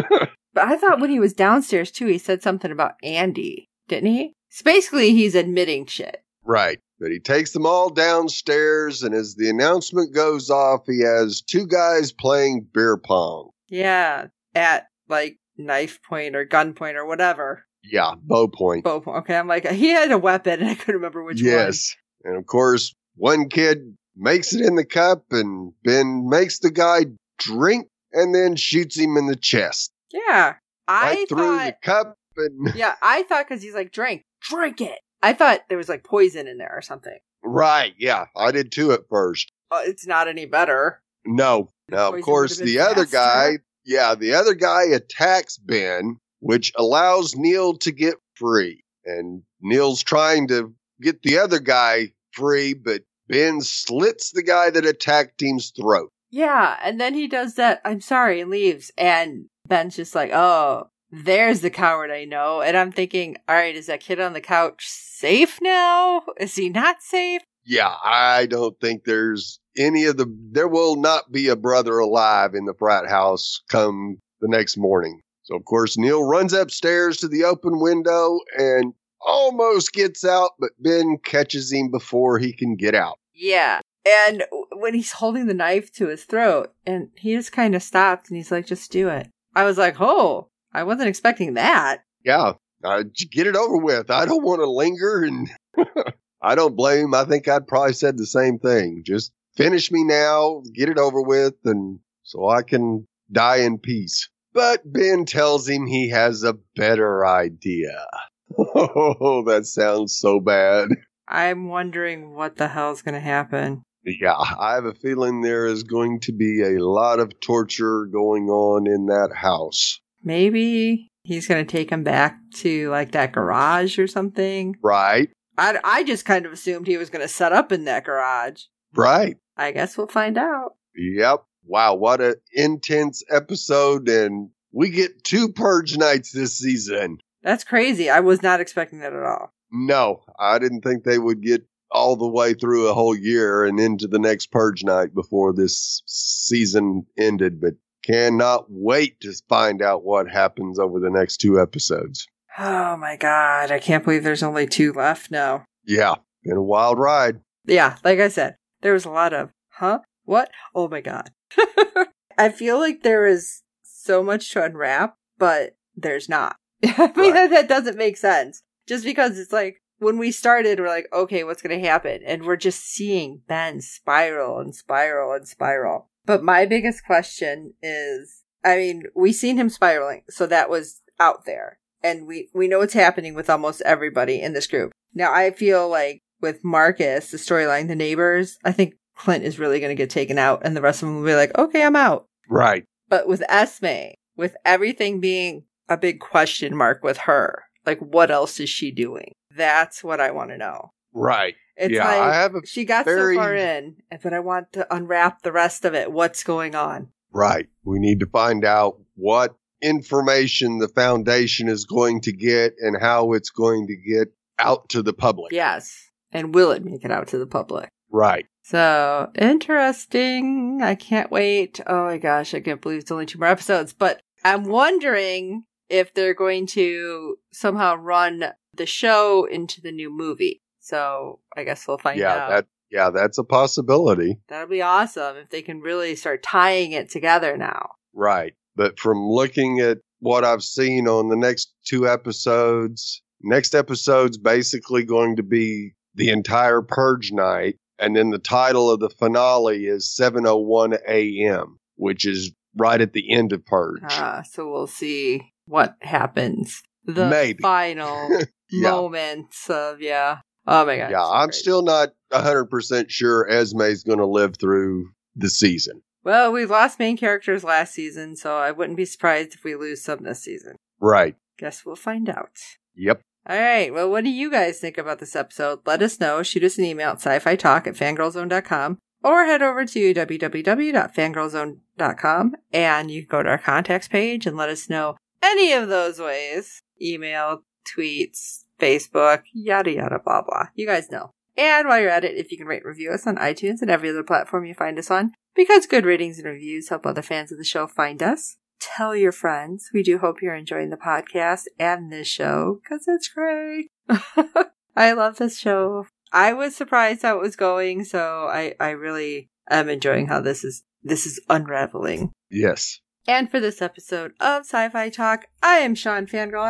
But 0.55 0.67
I 0.67 0.77
thought 0.77 1.01
when 1.01 1.09
he 1.09 1.19
was 1.19 1.33
downstairs 1.33 1.89
too, 1.91 2.05
he 2.05 2.17
said 2.19 2.43
something 2.43 2.71
about 2.71 2.93
Andy, 3.03 3.69
didn't 3.87 4.11
he? 4.13 4.35
So 4.49 4.63
basically, 4.63 5.09
he's 5.11 5.33
admitting 5.35 5.87
shit. 5.87 6.22
Right. 6.45 6.79
But 6.99 7.11
he 7.11 7.19
takes 7.19 7.51
them 7.51 7.65
all 7.65 7.89
downstairs, 7.89 9.03
and 9.03 9.13
as 9.13 9.35
the 9.35 9.49
announcement 9.49 10.13
goes 10.13 10.49
off, 10.49 10.81
he 10.87 11.01
has 11.01 11.41
two 11.41 11.67
guys 11.67 12.11
playing 12.11 12.67
beer 12.73 12.97
pong. 12.97 13.49
Yeah, 13.67 14.27
at 14.55 14.87
like 15.09 15.37
knife 15.57 15.99
point 16.07 16.35
or 16.35 16.45
gun 16.45 16.73
point 16.73 16.97
or 16.97 17.05
whatever. 17.05 17.65
Yeah, 17.83 18.13
bow 18.21 18.47
point. 18.47 18.83
Both. 18.83 19.07
Okay, 19.07 19.35
I'm 19.35 19.47
like 19.47 19.67
he 19.67 19.89
had 19.89 20.11
a 20.11 20.17
weapon, 20.17 20.61
and 20.61 20.69
I 20.69 20.75
couldn't 20.75 20.95
remember 20.95 21.23
which 21.23 21.41
one. 21.41 21.45
yes. 21.45 21.95
And 22.23 22.37
of 22.37 22.45
course, 22.45 22.93
one 23.15 23.49
kid 23.49 23.97
makes 24.15 24.53
it 24.53 24.61
in 24.65 24.75
the 24.75 24.85
cup, 24.85 25.25
and 25.31 25.73
Ben 25.83 26.29
makes 26.29 26.59
the 26.59 26.71
guy 26.71 27.05
drink 27.37 27.87
and 28.13 28.33
then 28.33 28.55
shoots 28.55 28.97
him 28.97 29.17
in 29.17 29.27
the 29.27 29.35
chest. 29.35 29.91
Yeah, 30.11 30.55
I 30.87 31.13
right 31.15 31.29
through 31.29 31.57
the 31.57 31.75
cup. 31.81 32.15
And 32.37 32.73
yeah, 32.75 32.95
I 33.01 33.23
thought 33.23 33.47
because 33.47 33.61
he's 33.61 33.73
like 33.73 33.91
drink, 33.91 34.23
drink 34.41 34.81
it. 34.81 34.99
I 35.23 35.33
thought 35.33 35.61
there 35.69 35.77
was 35.77 35.89
like 35.89 36.03
poison 36.03 36.47
in 36.47 36.57
there 36.57 36.71
or 36.75 36.81
something. 36.81 37.17
right. 37.43 37.93
Yeah, 37.97 38.25
I 38.37 38.51
did 38.51 38.71
too 38.71 38.91
at 38.91 39.07
first. 39.09 39.51
Uh, 39.71 39.81
it's 39.85 40.05
not 40.05 40.27
any 40.27 40.45
better. 40.45 41.01
No. 41.25 41.69
Now, 41.89 42.13
of 42.13 42.21
course, 42.21 42.57
the 42.57 42.79
other 42.79 43.05
guy, 43.05 43.57
yeah, 43.85 44.13
the 44.15 44.33
other 44.33 44.53
guy 44.53 44.83
attacks 44.83 45.57
Ben, 45.57 46.17
which 46.39 46.71
allows 46.75 47.35
Neil 47.35 47.75
to 47.77 47.91
get 47.91 48.15
free. 48.35 48.83
And 49.05 49.41
Neil's 49.61 50.03
trying 50.03 50.47
to 50.49 50.73
get 51.01 51.21
the 51.23 51.39
other 51.39 51.59
guy 51.59 52.11
free, 52.31 52.73
but 52.73 53.01
Ben 53.27 53.61
slits 53.61 54.31
the 54.31 54.43
guy 54.43 54.69
that 54.69 54.85
attacked 54.85 55.41
him's 55.41 55.71
throat. 55.71 56.09
Yeah, 56.31 56.77
and 56.83 56.99
then 56.99 57.13
he 57.13 57.27
does 57.27 57.55
that. 57.55 57.81
I'm 57.85 58.01
sorry, 58.01 58.41
and 58.41 58.49
leaves. 58.49 58.91
And 58.97 59.45
Ben's 59.67 59.95
just 59.95 60.15
like, 60.15 60.31
oh, 60.33 60.89
there's 61.13 61.61
the 61.61 61.69
coward 61.69 62.09
I 62.09 62.25
know. 62.25 62.61
And 62.61 62.75
I'm 62.75 62.91
thinking, 62.91 63.37
all 63.47 63.55
right, 63.55 63.75
is 63.75 63.85
that 63.85 63.99
kid 63.99 64.19
on 64.19 64.33
the 64.33 64.41
couch 64.41 64.87
safe 64.87 65.59
now? 65.61 66.23
Is 66.39 66.55
he 66.55 66.69
not 66.69 67.03
safe? 67.03 67.43
Yeah, 67.65 67.95
I 68.03 68.47
don't 68.47 68.77
think 68.81 69.03
there's 69.03 69.59
any 69.77 70.05
of 70.05 70.17
the, 70.17 70.25
there 70.51 70.67
will 70.67 70.95
not 70.95 71.31
be 71.31 71.47
a 71.49 71.55
brother 71.55 71.99
alive 71.99 72.55
in 72.55 72.65
the 72.65 72.73
frat 72.73 73.07
house 73.07 73.61
come 73.69 74.17
the 74.41 74.47
next 74.47 74.75
morning. 74.75 75.21
So, 75.43 75.55
of 75.55 75.65
course, 75.65 75.97
Neil 75.97 76.23
runs 76.23 76.51
upstairs 76.51 77.17
to 77.17 77.27
the 77.27 77.43
open 77.43 77.79
window 77.79 78.39
and 78.57 78.93
almost 79.21 79.93
gets 79.93 80.25
out, 80.25 80.51
but 80.59 80.71
Ben 80.79 81.17
catches 81.23 81.71
him 81.71 81.91
before 81.91 82.39
he 82.39 82.53
can 82.53 82.75
get 82.75 82.95
out. 82.95 83.19
Yeah. 83.35 83.81
And 84.05 84.43
when 84.71 84.95
he's 84.95 85.11
holding 85.11 85.45
the 85.45 85.53
knife 85.53 85.91
to 85.93 86.07
his 86.07 86.23
throat, 86.23 86.73
and 86.85 87.09
he 87.15 87.35
just 87.35 87.51
kind 87.51 87.75
of 87.75 87.83
stops 87.83 88.29
and 88.29 88.37
he's 88.37 88.51
like, 88.51 88.65
just 88.65 88.91
do 88.91 89.09
it. 89.09 89.29
I 89.55 89.63
was 89.63 89.77
like, 89.77 90.01
oh, 90.01 90.47
I 90.73 90.83
wasn't 90.83 91.09
expecting 91.09 91.53
that. 91.55 92.03
Yeah, 92.25 92.53
uh, 92.83 93.03
get 93.31 93.47
it 93.47 93.55
over 93.55 93.77
with. 93.77 94.09
I 94.09 94.25
don't 94.25 94.43
want 94.43 94.61
to 94.61 94.69
linger, 94.69 95.23
and 95.23 95.49
I 96.41 96.55
don't 96.55 96.75
blame 96.75 97.05
him. 97.05 97.13
I 97.13 97.25
think 97.25 97.47
I'd 97.47 97.67
probably 97.67 97.93
said 97.93 98.17
the 98.17 98.25
same 98.25 98.59
thing. 98.59 99.03
Just 99.05 99.31
finish 99.55 99.91
me 99.91 100.03
now, 100.03 100.61
get 100.73 100.89
it 100.89 100.97
over 100.97 101.21
with, 101.21 101.55
and 101.65 101.99
so 102.23 102.47
I 102.49 102.63
can 102.63 103.07
die 103.31 103.57
in 103.57 103.77
peace. 103.77 104.29
But 104.53 104.81
Ben 104.85 105.25
tells 105.25 105.67
him 105.67 105.85
he 105.85 106.09
has 106.09 106.43
a 106.43 106.57
better 106.75 107.25
idea. 107.25 108.05
Oh, 108.55 109.43
that 109.47 109.65
sounds 109.65 110.15
so 110.15 110.39
bad. 110.39 110.89
I'm 111.27 111.69
wondering 111.69 112.35
what 112.35 112.55
the 112.57 112.67
hell's 112.67 113.01
going 113.01 113.15
to 113.15 113.19
happen. 113.19 113.81
Yeah, 114.05 114.35
I 114.35 114.75
have 114.75 114.85
a 114.85 114.93
feeling 114.93 115.41
there 115.41 115.65
is 115.65 115.81
going 115.81 116.19
to 116.21 116.33
be 116.33 116.61
a 116.61 116.83
lot 116.83 117.19
of 117.19 117.39
torture 117.39 118.05
going 118.05 118.49
on 118.49 118.85
in 118.85 119.07
that 119.07 119.31
house. 119.33 119.99
Maybe 120.23 121.09
he's 121.23 121.47
going 121.47 121.65
to 121.65 121.71
take 121.71 121.89
him 121.89 122.03
back 122.03 122.37
to 122.55 122.89
like 122.89 123.11
that 123.11 123.31
garage 123.31 123.99
or 123.99 124.07
something. 124.07 124.75
Right, 124.81 125.29
I, 125.57 125.79
I 125.83 126.03
just 126.03 126.25
kind 126.25 126.45
of 126.45 126.53
assumed 126.53 126.87
he 126.87 126.97
was 126.97 127.09
going 127.09 127.21
to 127.21 127.27
set 127.27 127.51
up 127.53 127.71
in 127.71 127.85
that 127.85 128.05
garage. 128.05 128.63
right. 128.95 129.37
I 129.55 129.71
guess 129.71 129.95
we'll 129.97 130.07
find 130.07 130.35
out. 130.37 130.73
Yep. 130.95 131.43
Wow, 131.65 131.93
what 131.93 132.21
an 132.21 132.35
intense 132.53 133.23
episode. 133.29 134.09
And 134.09 134.49
we 134.71 134.89
get 134.89 135.23
two 135.23 135.49
purge 135.49 135.95
nights 135.95 136.31
this 136.31 136.57
season. 136.57 137.19
That's 137.43 137.63
crazy. 137.63 138.09
I 138.09 138.21
was 138.21 138.41
not 138.41 138.61
expecting 138.61 138.99
that 138.99 139.13
at 139.13 139.21
all. 139.21 139.53
No, 139.71 140.23
I 140.39 140.57
didn't 140.57 140.81
think 140.81 141.03
they 141.03 141.19
would 141.19 141.43
get 141.43 141.67
all 141.91 142.15
the 142.15 142.27
way 142.27 142.55
through 142.55 142.87
a 142.87 142.95
whole 142.95 143.15
year 143.15 143.63
and 143.63 143.79
into 143.79 144.07
the 144.07 144.17
next 144.17 144.51
purge 144.51 144.83
night 144.83 145.13
before 145.13 145.53
this 145.53 146.01
season 146.07 147.05
ended, 147.17 147.61
but 147.61 147.73
cannot 148.05 148.65
wait 148.69 149.19
to 149.21 149.33
find 149.49 149.81
out 149.81 150.03
what 150.03 150.29
happens 150.29 150.79
over 150.79 150.99
the 150.99 151.09
next 151.09 151.37
two 151.37 151.59
episodes. 151.59 152.27
Oh 152.57 152.95
my 152.97 153.15
god, 153.15 153.71
I 153.71 153.79
can't 153.79 154.03
believe 154.03 154.23
there's 154.23 154.43
only 154.43 154.67
two 154.67 154.93
left 154.93 155.31
now. 155.31 155.65
Yeah, 155.85 156.15
been 156.43 156.57
a 156.57 156.61
wild 156.61 156.99
ride. 156.99 157.39
Yeah, 157.65 157.97
like 158.03 158.19
I 158.19 158.27
said, 158.27 158.57
there 158.81 158.93
was 158.93 159.05
a 159.05 159.09
lot 159.09 159.33
of, 159.33 159.49
huh? 159.69 159.99
What? 160.25 160.51
Oh 160.75 160.87
my 160.87 161.01
god. 161.01 161.31
I 162.37 162.49
feel 162.49 162.79
like 162.79 163.03
there 163.03 163.25
is 163.25 163.61
so 163.83 164.23
much 164.23 164.51
to 164.51 164.63
unwrap, 164.63 165.15
but 165.37 165.75
there's 165.95 166.27
not. 166.29 166.57
I 166.83 167.11
mean, 167.15 167.33
Right. 167.33 167.33
that, 167.33 167.49
that 167.51 167.67
doesn't 167.69 167.97
make 167.97 168.17
sense. 168.17 168.61
Just 168.87 169.05
because 169.05 169.37
it's 169.39 169.53
like, 169.53 169.81
when 169.99 170.17
we 170.17 170.31
started, 170.31 170.79
we're 170.79 170.87
like, 170.87 171.07
okay, 171.13 171.43
what's 171.45 171.61
going 171.61 171.79
to 171.79 171.87
happen? 171.87 172.21
And 172.25 172.43
we're 172.43 172.57
just 172.57 172.83
seeing 172.83 173.41
Ben 173.47 173.79
spiral 173.81 174.59
and 174.59 174.75
spiral 174.75 175.31
and 175.33 175.47
spiral. 175.47 176.09
But 176.25 176.43
my 176.43 176.65
biggest 176.65 177.05
question 177.05 177.73
is, 177.81 178.43
I 178.63 178.77
mean, 178.77 179.03
we 179.15 179.33
seen 179.33 179.57
him 179.57 179.69
spiraling, 179.69 180.23
so 180.29 180.45
that 180.47 180.69
was 180.69 181.01
out 181.19 181.45
there. 181.45 181.79
And 182.01 182.27
we, 182.27 182.49
we 182.53 182.67
know 182.67 182.79
what's 182.79 182.93
happening 182.93 183.33
with 183.33 183.49
almost 183.49 183.81
everybody 183.81 184.41
in 184.41 184.53
this 184.53 184.67
group. 184.67 184.91
Now, 185.13 185.33
I 185.33 185.51
feel 185.51 185.89
like 185.89 186.21
with 186.41 186.63
Marcus, 186.63 187.31
the 187.31 187.37
storyline, 187.37 187.87
the 187.87 187.95
neighbors, 187.95 188.57
I 188.63 188.71
think 188.71 188.95
Clint 189.17 189.43
is 189.43 189.59
really 189.59 189.79
going 189.79 189.95
to 189.95 190.01
get 190.01 190.09
taken 190.09 190.37
out, 190.37 190.61
and 190.63 190.75
the 190.75 190.81
rest 190.81 191.01
of 191.01 191.07
them 191.07 191.17
will 191.17 191.25
be 191.25 191.35
like, 191.35 191.57
okay, 191.57 191.83
I'm 191.83 191.95
out. 191.95 192.25
Right. 192.49 192.85
But 193.09 193.27
with 193.27 193.43
Esme, 193.49 194.15
with 194.35 194.55
everything 194.65 195.19
being 195.19 195.63
a 195.87 195.97
big 195.97 196.19
question 196.19 196.75
mark 196.75 197.03
with 197.03 197.17
her, 197.19 197.63
like, 197.85 197.99
what 197.99 198.31
else 198.31 198.59
is 198.59 198.69
she 198.69 198.91
doing? 198.91 199.33
That's 199.55 200.03
what 200.03 200.19
I 200.19 200.31
want 200.31 200.49
to 200.49 200.57
know. 200.57 200.91
Right. 201.13 201.55
It's 201.75 201.93
yeah, 201.93 202.05
like 202.05 202.21
I 202.21 202.33
have 202.35 202.55
a 202.55 202.65
she 202.65 202.85
got 202.85 203.05
very- 203.05 203.35
so 203.35 203.41
far 203.41 203.55
in, 203.55 203.97
but 204.21 204.33
I 204.33 204.39
want 204.39 204.73
to 204.73 204.93
unwrap 204.93 205.41
the 205.41 205.51
rest 205.51 205.85
of 205.85 205.93
it. 205.93 206.11
What's 206.11 206.43
going 206.43 206.75
on? 206.75 207.09
Right. 207.31 207.67
We 207.83 207.99
need 207.99 208.19
to 208.19 208.27
find 208.27 208.63
out 208.63 208.99
what 209.15 209.55
information 209.81 210.77
the 210.77 210.87
foundation 210.87 211.67
is 211.67 211.85
going 211.85 212.21
to 212.21 212.31
get 212.31 212.75
and 212.79 212.95
how 212.99 213.33
it's 213.33 213.49
going 213.49 213.87
to 213.87 213.95
get 213.95 214.29
out 214.59 214.89
to 214.89 215.01
the 215.01 215.13
public. 215.13 215.51
Yes. 215.51 216.09
And 216.31 216.53
will 216.53 216.71
it 216.71 216.85
make 216.85 217.03
it 217.03 217.11
out 217.11 217.27
to 217.29 217.37
the 217.37 217.47
public? 217.47 217.89
Right. 218.09 218.45
So 218.63 219.31
interesting. 219.35 220.81
I 220.81 220.95
can't 220.95 221.31
wait. 221.31 221.81
Oh 221.85 222.05
my 222.05 222.17
gosh, 222.17 222.53
I 222.53 222.59
can't 222.59 222.81
believe 222.81 222.99
it's 222.99 223.11
only 223.11 223.25
two 223.25 223.39
more 223.39 223.49
episodes. 223.49 223.93
But 223.93 224.21
I'm 224.45 224.63
wondering 224.63 225.65
if 225.89 226.13
they're 226.13 226.33
going 226.33 226.67
to 226.67 227.37
somehow 227.51 227.95
run 227.95 228.53
the 228.73 228.85
show 228.85 229.45
into 229.45 229.81
the 229.81 229.91
new 229.91 230.09
movie. 230.15 230.61
So 230.83 231.39
I 231.55 231.63
guess 231.63 231.87
we'll 231.87 231.97
find 231.97 232.19
yeah, 232.19 232.33
out. 232.33 232.49
that 232.49 232.65
yeah, 232.91 233.09
that's 233.09 233.37
a 233.37 233.43
possibility. 233.43 234.39
That'll 234.49 234.67
be 234.67 234.81
awesome 234.81 235.37
if 235.37 235.49
they 235.49 235.61
can 235.61 235.79
really 235.79 236.15
start 236.15 236.43
tying 236.43 236.91
it 236.91 237.09
together 237.09 237.57
now. 237.57 237.91
Right. 238.13 238.53
But 238.75 238.99
from 238.99 239.27
looking 239.27 239.79
at 239.79 239.99
what 240.19 240.43
I've 240.43 240.63
seen 240.63 241.07
on 241.07 241.29
the 241.29 241.35
next 241.35 241.73
two 241.85 242.07
episodes, 242.07 243.23
next 243.41 243.73
episode's 243.73 244.37
basically 244.37 245.03
going 245.03 245.37
to 245.37 245.43
be 245.43 245.93
the 246.15 246.29
entire 246.29 246.81
purge 246.81 247.31
night 247.31 247.77
and 247.99 248.15
then 248.15 248.31
the 248.31 248.39
title 248.39 248.89
of 248.91 248.99
the 248.99 249.09
finale 249.09 249.85
is 249.85 250.13
7:01 250.19 250.99
a.m., 251.07 251.79
which 251.95 252.25
is 252.25 252.51
right 252.75 252.99
at 252.99 253.13
the 253.13 253.31
end 253.31 253.53
of 253.53 253.65
purge. 253.65 254.01
Uh, 254.03 254.43
so 254.43 254.69
we'll 254.69 254.87
see 254.87 255.53
what 255.67 255.95
happens. 256.01 256.81
The 257.05 257.29
Maybe. 257.29 257.61
final 257.61 258.29
yeah. 258.71 258.91
moments 258.91 259.69
of 259.69 260.01
yeah. 260.01 260.39
Oh 260.67 260.85
my 260.85 260.97
god. 260.97 261.11
Yeah, 261.11 261.25
I'm 261.25 261.47
great. 261.47 261.55
still 261.55 261.81
not 261.81 262.09
100% 262.31 263.09
sure 263.09 263.47
Esme's 263.49 264.03
going 264.03 264.19
to 264.19 264.25
live 264.25 264.55
through 264.57 265.09
the 265.35 265.49
season. 265.49 266.01
Well, 266.23 266.51
we 266.53 266.65
lost 266.65 266.99
main 266.99 267.17
characters 267.17 267.63
last 267.65 267.93
season, 267.93 268.37
so 268.37 268.55
I 268.57 268.71
wouldn't 268.71 268.97
be 268.97 269.05
surprised 269.05 269.53
if 269.55 269.63
we 269.63 269.75
lose 269.75 270.03
some 270.03 270.23
this 270.23 270.41
season. 270.43 270.75
Right. 270.99 271.35
Guess 271.57 271.85
we'll 271.85 271.95
find 271.97 272.29
out. 272.29 272.57
Yep. 272.95 273.21
All 273.49 273.59
right. 273.59 273.93
Well, 273.93 274.09
what 274.09 274.23
do 274.23 274.29
you 274.29 274.49
guys 274.49 274.79
think 274.79 274.97
about 274.97 275.19
this 275.19 275.35
episode? 275.35 275.79
Let 275.85 276.01
us 276.01 276.17
know. 276.21 276.41
Shoot 276.43 276.63
us 276.63 276.77
an 276.77 276.85
email 276.85 277.09
at 277.09 277.17
sci-fi 277.17 277.57
talk 277.57 277.85
at 277.87 277.95
fangirlzone.com 277.95 278.99
or 279.21 279.43
head 279.43 279.61
over 279.61 279.83
to 279.85 280.13
www.fangirlzone.com 280.13 282.55
and 282.71 283.11
you 283.11 283.21
can 283.21 283.27
go 283.29 283.43
to 283.43 283.49
our 283.49 283.57
contacts 283.57 284.07
page 284.07 284.45
and 284.45 284.55
let 284.55 284.69
us 284.69 284.89
know 284.89 285.17
any 285.41 285.73
of 285.73 285.89
those 285.89 286.19
ways. 286.19 286.79
Email, 287.01 287.63
tweets, 287.97 288.62
Facebook, 288.83 289.43
yada 289.53 289.91
yada 289.91 290.19
blah 290.23 290.41
blah. 290.41 290.67
You 290.75 290.85
guys 290.85 291.09
know. 291.09 291.31
And 291.55 291.87
while 291.87 292.01
you're 292.01 292.09
at 292.09 292.25
it, 292.25 292.35
if 292.35 292.51
you 292.51 292.57
can 292.57 292.67
rate 292.67 292.81
and 292.83 292.89
review 292.89 293.11
us 293.11 293.27
on 293.27 293.37
iTunes 293.37 293.81
and 293.81 293.89
every 293.89 294.09
other 294.09 294.23
platform 294.23 294.65
you 294.65 294.73
find 294.73 294.97
us 294.97 295.11
on, 295.11 295.31
because 295.55 295.85
good 295.85 296.05
ratings 296.05 296.39
and 296.39 296.47
reviews 296.47 296.89
help 296.89 297.05
other 297.05 297.21
fans 297.21 297.51
of 297.51 297.57
the 297.57 297.63
show 297.63 297.87
find 297.87 298.21
us. 298.21 298.57
Tell 298.79 299.15
your 299.15 299.31
friends. 299.31 299.89
We 299.93 300.03
do 300.03 300.17
hope 300.17 300.41
you're 300.41 300.55
enjoying 300.55 300.89
the 300.89 300.97
podcast 300.97 301.65
and 301.79 302.11
this 302.11 302.27
show 302.27 302.81
because 302.83 303.05
it's 303.07 303.29
great. 303.29 303.87
I 304.95 305.13
love 305.13 305.37
this 305.37 305.57
show. 305.57 306.07
I 306.33 306.53
was 306.53 306.75
surprised 306.75 307.21
how 307.21 307.37
it 307.37 307.41
was 307.41 307.55
going, 307.55 308.03
so 308.03 308.47
I, 308.51 308.73
I 308.79 308.89
really 308.89 309.49
am 309.69 309.87
enjoying 309.87 310.27
how 310.27 310.41
this 310.41 310.63
is 310.63 310.83
this 311.03 311.25
is 311.25 311.39
unraveling. 311.49 312.31
Yes. 312.49 312.99
And 313.27 313.49
for 313.49 313.59
this 313.59 313.81
episode 313.81 314.33
of 314.41 314.61
Sci-Fi 314.61 315.09
Talk, 315.09 315.45
I 315.61 315.77
am 315.77 315.95
Sean 315.95 316.25
Fangirl 316.25 316.67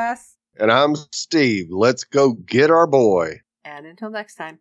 And 0.60 0.72
I'm 0.72 0.96
Steve. 1.12 1.68
Let's 1.72 2.04
go 2.04 2.34
get 2.34 2.70
our 2.70 2.86
boy. 2.86 3.42
And 3.66 3.86
until 3.86 4.12
next 4.12 4.36
time. 4.36 4.60